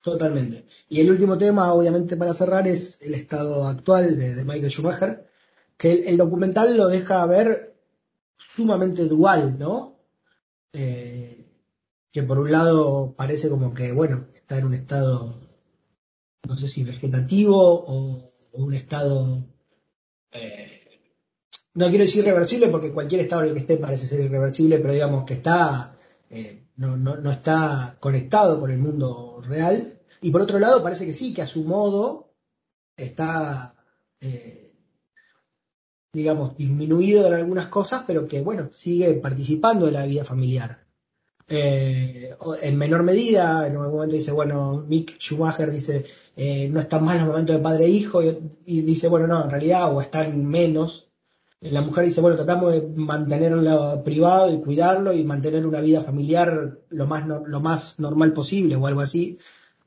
[0.00, 0.64] Totalmente.
[0.88, 5.28] Y el último tema, obviamente, para cerrar, es el estado actual de, Michael Schumacher,
[5.76, 7.76] que el, el, documental lo deja ver
[8.36, 9.98] sumamente dual, ¿no?
[10.72, 11.46] Eh,
[12.12, 15.34] que por un lado parece como que, bueno, está en un estado,
[16.46, 19.44] no sé si vegetativo o, o un estado,
[20.32, 20.77] eh,
[21.74, 24.92] no quiero decir irreversible porque cualquier estado en el que esté parece ser irreversible, pero
[24.92, 25.94] digamos que está,
[26.30, 30.00] eh, no, no, no está conectado con el mundo real.
[30.20, 32.34] Y por otro lado parece que sí, que a su modo
[32.96, 33.76] está,
[34.20, 34.74] eh,
[36.12, 40.84] digamos, disminuido en algunas cosas, pero que, bueno, sigue participando de la vida familiar.
[41.50, 46.04] Eh, en menor medida, en algún momento dice, bueno, Mick Schumacher dice,
[46.70, 49.94] no están mal los momentos de padre e hijo, y, dice, bueno, no, en realidad,
[49.94, 51.07] o están menos.
[51.60, 56.78] La mujer dice, bueno, tratamos de mantenerlo privado y cuidarlo y mantener una vida familiar
[56.88, 59.38] lo más, lo más normal posible o algo así.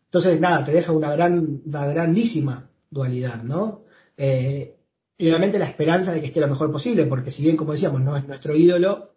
[0.06, 3.86] Entonces, nada, te deja una gran, grandísima dualidad, ¿no?
[4.18, 4.76] Eh,
[5.18, 8.02] y obviamente la esperanza de que esté lo mejor posible, porque si bien, como decíamos,
[8.02, 9.16] no es nuestro ídolo,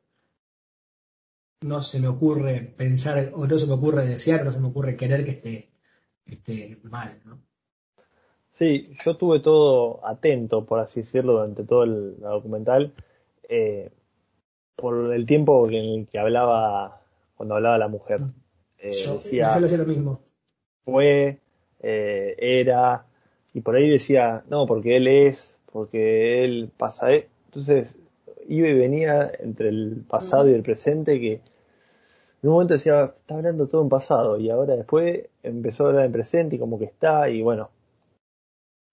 [1.62, 4.96] no se me ocurre pensar, o no se me ocurre desear, no se me ocurre
[4.96, 5.70] querer que esté,
[6.26, 7.42] esté mal, ¿no?
[8.54, 12.92] Sí, yo tuve todo atento, por así decirlo, durante todo el documental,
[13.48, 13.90] eh,
[14.76, 17.00] por el tiempo en el que hablaba,
[17.36, 18.20] cuando hablaba la mujer.
[18.78, 20.20] Eh, yo, decía, yo lo mismo.
[20.84, 21.40] Fue,
[21.80, 23.06] eh, era,
[23.52, 27.08] y por ahí decía, no, porque él es, porque él pasa,
[27.46, 27.88] entonces
[28.46, 33.34] iba y venía entre el pasado y el presente que en un momento decía, está
[33.36, 36.84] hablando todo en pasado y ahora después empezó a hablar en presente y como que
[36.84, 37.70] está y bueno,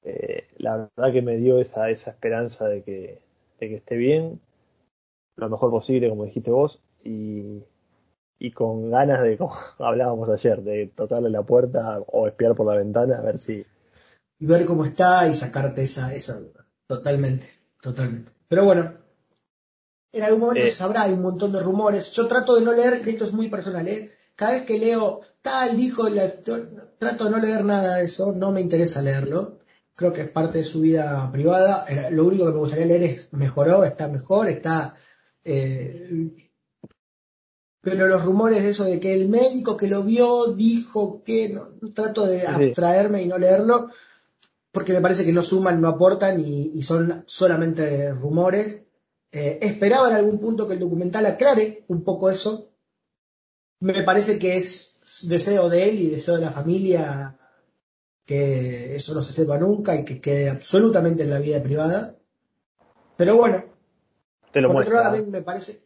[0.04, 3.22] eh, la verdad que me dio esa, esa esperanza de que,
[3.60, 4.40] de que esté bien,
[5.36, 7.64] lo mejor posible como dijiste vos y,
[8.40, 12.76] y con ganas de, como hablábamos ayer, de tocarle la puerta o espiar por la
[12.76, 13.66] ventana a ver si...
[14.40, 16.66] Ver cómo está y sacarte esa, esa duda.
[16.88, 17.48] Totalmente,
[17.80, 18.32] totalmente.
[18.48, 18.94] Pero bueno,
[20.12, 22.12] en algún momento eh, se sabrá, hay un montón de rumores.
[22.12, 24.10] Yo trato de no leer, esto es muy personal, ¿eh?
[24.36, 28.34] Cada vez que leo tal dijo el actor, trato de no leer nada de eso,
[28.34, 29.60] no me interesa leerlo.
[29.96, 31.86] Creo que es parte de su vida privada.
[32.12, 34.96] Lo único que me gustaría leer es mejoró, está mejor, está.
[35.44, 36.32] Eh,
[37.82, 41.68] pero los rumores de eso de que el médico que lo vio dijo que no,
[41.94, 43.90] trato de abstraerme y no leerlo
[44.72, 48.82] porque me parece que no suman, no aportan y, y son solamente rumores
[49.32, 52.74] eh, esperaba en algún punto que el documental aclare un poco eso.
[53.80, 57.38] Me parece que es deseo de él y deseo de la familia
[58.32, 62.16] que eso no se sepa nunca y que quede absolutamente en la vida privada.
[63.18, 63.64] Pero bueno,
[64.52, 65.24] Te lo por otro muestra.
[65.30, 65.82] me parece...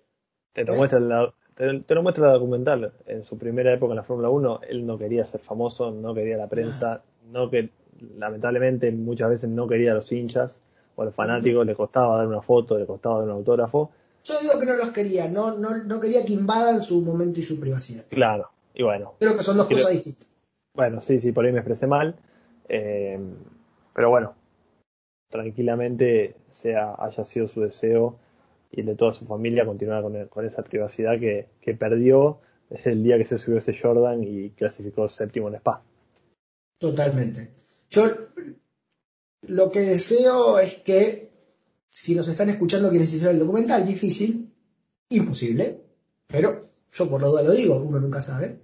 [0.53, 0.77] Te lo ¿Eh?
[0.77, 2.93] muestra la, te, te lo muestra la documental.
[3.07, 6.37] En su primera época en la Fórmula 1, él no quería ser famoso, no quería
[6.37, 7.71] la prensa, no que
[8.17, 10.59] lamentablemente muchas veces no quería a los hinchas
[10.95, 13.91] o a los fanáticos, le costaba dar una foto, le costaba dar un autógrafo.
[14.23, 17.43] Yo digo que no los quería, no, no, no quería que invadan su momento y
[17.43, 18.05] su privacidad.
[18.09, 20.27] Claro, y bueno, Creo que son dos Creo- cosas distintas.
[20.73, 22.15] bueno, sí, sí, por ahí me expresé mal,
[22.69, 23.19] eh,
[23.93, 24.35] pero bueno,
[25.29, 28.17] tranquilamente sea haya sido su deseo
[28.71, 32.39] y el de toda su familia continuar con, esa privacidad que, que perdió
[32.69, 35.81] desde el día que se subió ese Jordan y clasificó séptimo en Spa.
[36.79, 37.51] Totalmente.
[37.89, 38.03] Yo
[39.43, 41.31] lo que deseo es que
[41.89, 44.51] si nos están escuchando quienes hicieron el documental, difícil,
[45.09, 45.81] imposible,
[46.27, 48.59] pero yo por la duda lo digo, uno nunca sabe.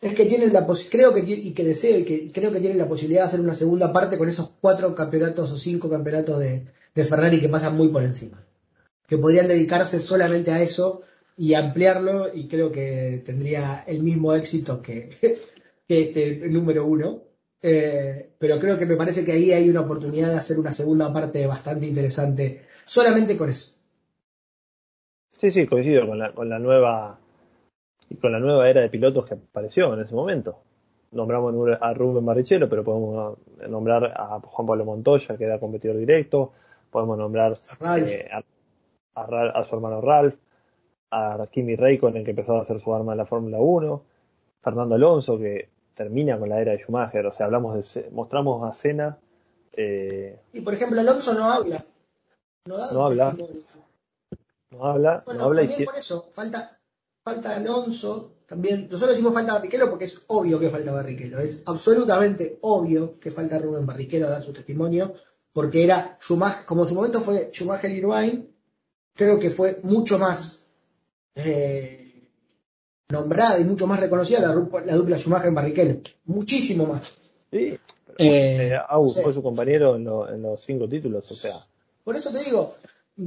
[0.00, 2.88] Es que tienen la creo que y que deseo y que creo que tienen la
[2.88, 7.40] posibilidad de hacer una segunda parte con esos cuatro campeonatos o cinco campeonatos de, Ferrari
[7.40, 8.44] que pasan muy por encima.
[9.08, 11.00] Que podrían dedicarse solamente a eso
[11.36, 15.10] y ampliarlo y creo que tendría el mismo éxito que,
[15.88, 17.24] que este número uno.
[17.60, 21.12] Eh, pero creo que me parece que ahí hay una oportunidad de hacer una segunda
[21.12, 23.72] parte bastante interesante solamente con eso.
[25.32, 27.18] Sí, sí, coincido con la, con la nueva
[28.10, 30.62] y con la nueva era de pilotos que apareció en ese momento.
[31.10, 33.38] Nombramos a Rubén Barrichello, pero podemos
[33.68, 36.52] nombrar a Juan Pablo Montoya, que era competidor directo,
[36.90, 37.52] podemos nombrar
[37.98, 38.42] eh, a,
[39.20, 40.34] a a su hermano Ralph,
[41.10, 44.02] a Kimi Räikkönen, que empezó a hacer su arma en la Fórmula 1,
[44.62, 48.72] Fernando Alonso, que termina con la era de Schumacher, o sea, hablamos de, mostramos a
[48.72, 49.18] Senna,
[49.72, 51.84] eh, Y por ejemplo, Alonso no habla.
[52.66, 53.36] No, da No habla.
[54.70, 56.77] no habla, Bueno, no habla y por eso, falta,
[57.28, 62.58] falta Alonso, también, nosotros decimos falta Barrichello porque es obvio que falta Barrichello, es absolutamente
[62.62, 65.12] obvio que falta Rubén Barrichello a dar su testimonio,
[65.52, 68.46] porque era Schumacher, como en su momento fue Schumacher y Irvine,
[69.14, 70.62] creo que fue mucho más
[71.34, 72.28] eh,
[73.10, 77.04] nombrada y mucho más reconocida la, ru- la dupla Schumacher-Barrichello, muchísimo más.
[77.50, 77.78] sí,
[78.16, 81.58] pero, Eh, eh, fue su compañero en, lo- en los cinco títulos, o sea,
[82.04, 82.74] Por eso te digo,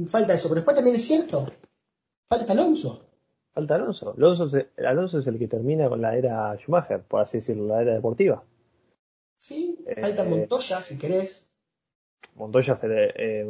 [0.08, 1.46] falta eso, pero después también es cierto,
[2.28, 3.02] falta Alonso.
[3.52, 4.14] Falta Alonso.
[4.16, 7.82] Alonso, es- Alonso es el que termina con la era Schumacher, por así decirlo, la
[7.82, 8.42] era deportiva.
[9.38, 11.48] Sí, Eh, falta Montoya, si querés.
[12.36, 13.46] Montoya se le, eh,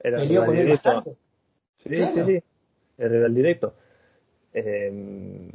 [0.00, 1.02] era Peleó rival directo.
[1.78, 2.14] Sí, Claro.
[2.14, 2.42] sí, sí.
[2.98, 3.74] El rival directo.
[4.52, 5.50] Eh,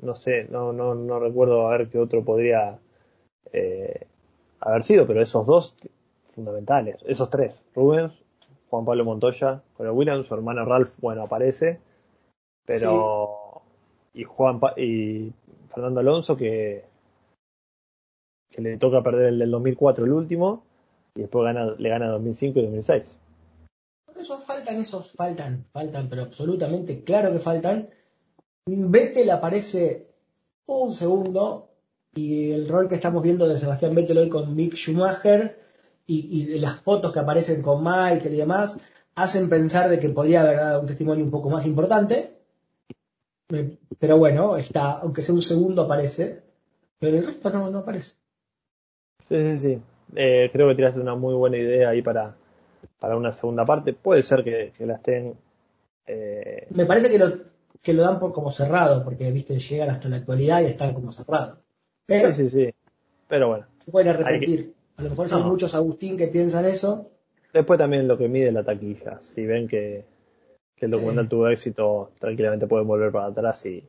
[0.00, 2.78] no sé, no, no, no recuerdo a ver qué otro podría
[3.52, 4.06] eh,
[4.60, 5.76] haber sido, pero esos dos
[6.24, 8.12] fundamentales, esos tres, Rubens,
[8.70, 11.80] Juan Pablo Montoya, con el Williams, su hermano Ralph, bueno, aparece,
[12.64, 13.62] pero
[14.14, 15.32] y Juan Pa- y
[15.74, 16.84] Fernando Alonso que
[18.50, 20.62] que le toca perder el del 2004 el último
[21.14, 23.02] y después gana, le gana 2005 y 2006.
[24.06, 27.88] Por eso faltan esos, faltan, faltan, pero absolutamente claro que faltan.
[28.66, 30.06] Vettel aparece
[30.66, 31.68] un segundo
[32.14, 35.58] y el rol que estamos viendo de Sebastián Vettel hoy con Mick Schumacher
[36.06, 38.78] y, y las fotos que aparecen con Michael y demás
[39.14, 42.31] hacen pensar de que podría haber dado un testimonio un poco más importante.
[43.98, 46.42] Pero bueno, está, aunque sea un segundo aparece,
[46.98, 48.16] pero el resto no, no aparece.
[49.28, 49.82] Sí, sí, sí.
[50.14, 52.34] Eh, creo que tiraste una muy buena idea ahí para,
[52.98, 53.92] para una segunda parte.
[53.92, 55.34] Puede ser que, que la estén.
[56.06, 57.26] eh, Me parece que lo,
[57.82, 61.12] que lo dan por como cerrado, porque viste, llegan hasta la actualidad y están como
[61.12, 61.58] cerrados.
[62.06, 62.74] Pero sí, sí, sí.
[63.28, 63.66] Pero bueno.
[63.90, 64.74] pueden arrepentir.
[64.96, 65.48] A lo mejor son No.
[65.48, 67.10] muchos Agustín que piensan eso.
[67.52, 69.18] Después también lo que mide la taquilla.
[69.20, 70.04] Si ven que,
[70.86, 71.30] el documental Sí.
[71.30, 73.84] tuvo éxito, tranquilamente pueden volver para atrás y,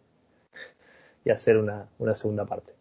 [1.25, 2.73] y hacer una, una segunda parte.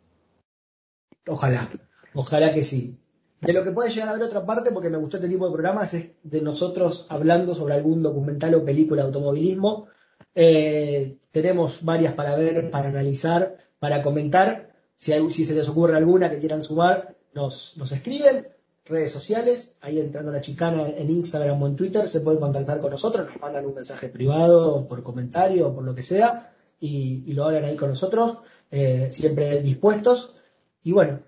[1.28, 1.70] Ojalá,
[2.14, 2.98] ojalá que sí.
[3.40, 5.52] De lo que puede llegar a ver otra parte, porque me gustó este tipo de
[5.52, 9.88] programas, es de nosotros hablando sobre algún documental o película de automovilismo.
[10.34, 14.68] Eh, tenemos varias para ver, para analizar, para comentar.
[14.96, 18.46] Si, hay- si se les ocurre alguna que quieran sumar, nos, nos escriben.
[18.84, 22.90] Redes sociales, ahí entrando la chicana en Instagram o en Twitter, se pueden contactar con
[22.90, 27.44] nosotros, nos mandan un mensaje privado, por comentario o por lo que sea, y, lo
[27.44, 28.38] hablan ahí con nosotros,
[28.70, 30.34] eh, siempre dispuestos.
[30.82, 31.20] Y bueno,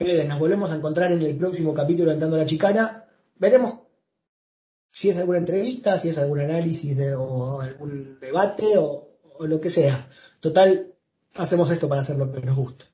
[0.00, 3.04] nos volvemos a encontrar en el próximo capítulo Entrando la Chicana.
[3.36, 3.80] Veremos
[4.90, 9.70] si es alguna entrevista, si es algún análisis o algún debate o, o lo que
[9.70, 10.08] sea.
[10.40, 10.94] Total,
[11.34, 12.86] hacemos esto para hacer lo que nos gusta.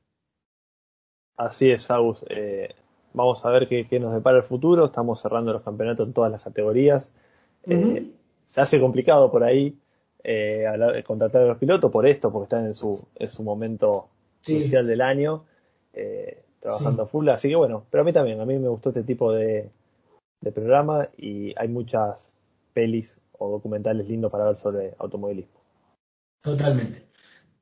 [1.37, 2.18] Así es, Agus.
[2.28, 2.68] Eh,
[3.12, 4.86] vamos a ver qué, qué nos depara el futuro.
[4.86, 7.12] Estamos cerrando los campeonatos en todas las categorías.
[7.64, 8.11] Eh,
[8.48, 9.76] se hace complicado por ahí
[10.22, 14.08] eh, hablar- contratar a los pilotos por esto, porque están en su, en su momento
[14.42, 14.58] Sí.
[14.61, 15.44] crucial del año.
[15.92, 19.02] Eh, trabajando full, así que bueno, pero a mí también, a mí me gustó este
[19.02, 19.70] tipo de,
[20.42, 22.34] de programa y hay muchas
[22.74, 25.58] pelis o documentales lindos para ver sobre automovilismo.
[26.42, 27.02] Totalmente.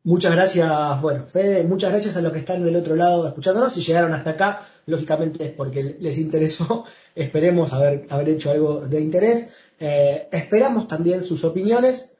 [0.04, 3.72] Muchas gracias, bueno, Fede, muchas gracias a los que están del otro lado escuchándonos.
[3.72, 6.84] Si llegaron hasta acá, lógicamente es porque les interesó.
[7.14, 9.48] Esperemos haber, haber hecho algo de interés.
[9.80, 12.12] Eh, esperamos también sus opiniones.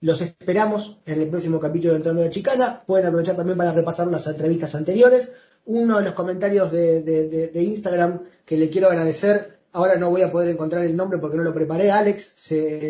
[0.00, 2.84] Los esperamos en el próximo capítulo de Entrando a la Chicana.
[2.86, 5.30] Pueden aprovechar también para repasar las entrevistas anteriores.
[5.64, 10.30] Uno de los comentarios de, de, Instagram que le quiero agradecer, ahora no voy a
[10.30, 12.36] poder encontrar el nombre porque no lo preparé, Alex,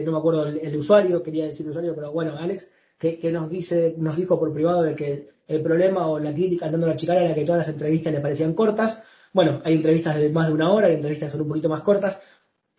[0.05, 2.67] no me acuerdo el, usuario, quería decir usuario, pero bueno, Alex,
[2.99, 6.87] que, nos dice, nos dijo por privado de que el problema o la crítica Entrando
[6.87, 9.01] a la Chicana era que todas las entrevistas le parecían cortas.
[9.33, 11.83] Bueno, hay entrevistas de más de una hora, hay entrevistas que son un poquito más
[11.83, 12.19] cortas.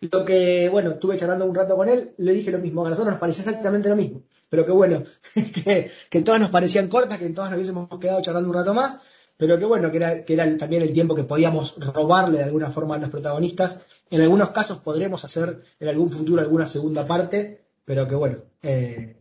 [0.00, 3.12] Lo que, bueno, estuve charlando un rato con él, le dije lo mismo, a nosotros
[3.12, 5.02] nos parecía exactamente lo mismo, pero que bueno,
[6.10, 8.98] que, todas nos parecían cortas, que todas nos hubiésemos quedado charlando un rato más,
[9.36, 12.70] pero que bueno, que era, que era también el tiempo que podíamos robarle de alguna
[12.70, 13.80] forma a los protagonistas.
[14.10, 19.17] En algunos casos podremos hacer en algún futuro alguna segunda parte, pero que bueno, eh,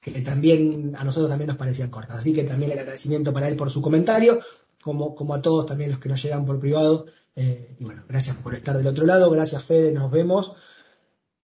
[0.00, 2.18] que también a nosotros también nos parecían cortas.
[2.18, 4.40] Así que también el agradecimiento para él por su comentario,
[4.82, 7.06] como, como a todos también los que nos llegan por privado.
[7.34, 9.30] Eh, y bueno, gracias por estar del otro lado.
[9.30, 9.92] Gracias, Fede.
[9.92, 10.52] Nos vemos.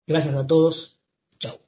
[0.07, 0.97] Gracias a todos.
[1.39, 1.59] Chao.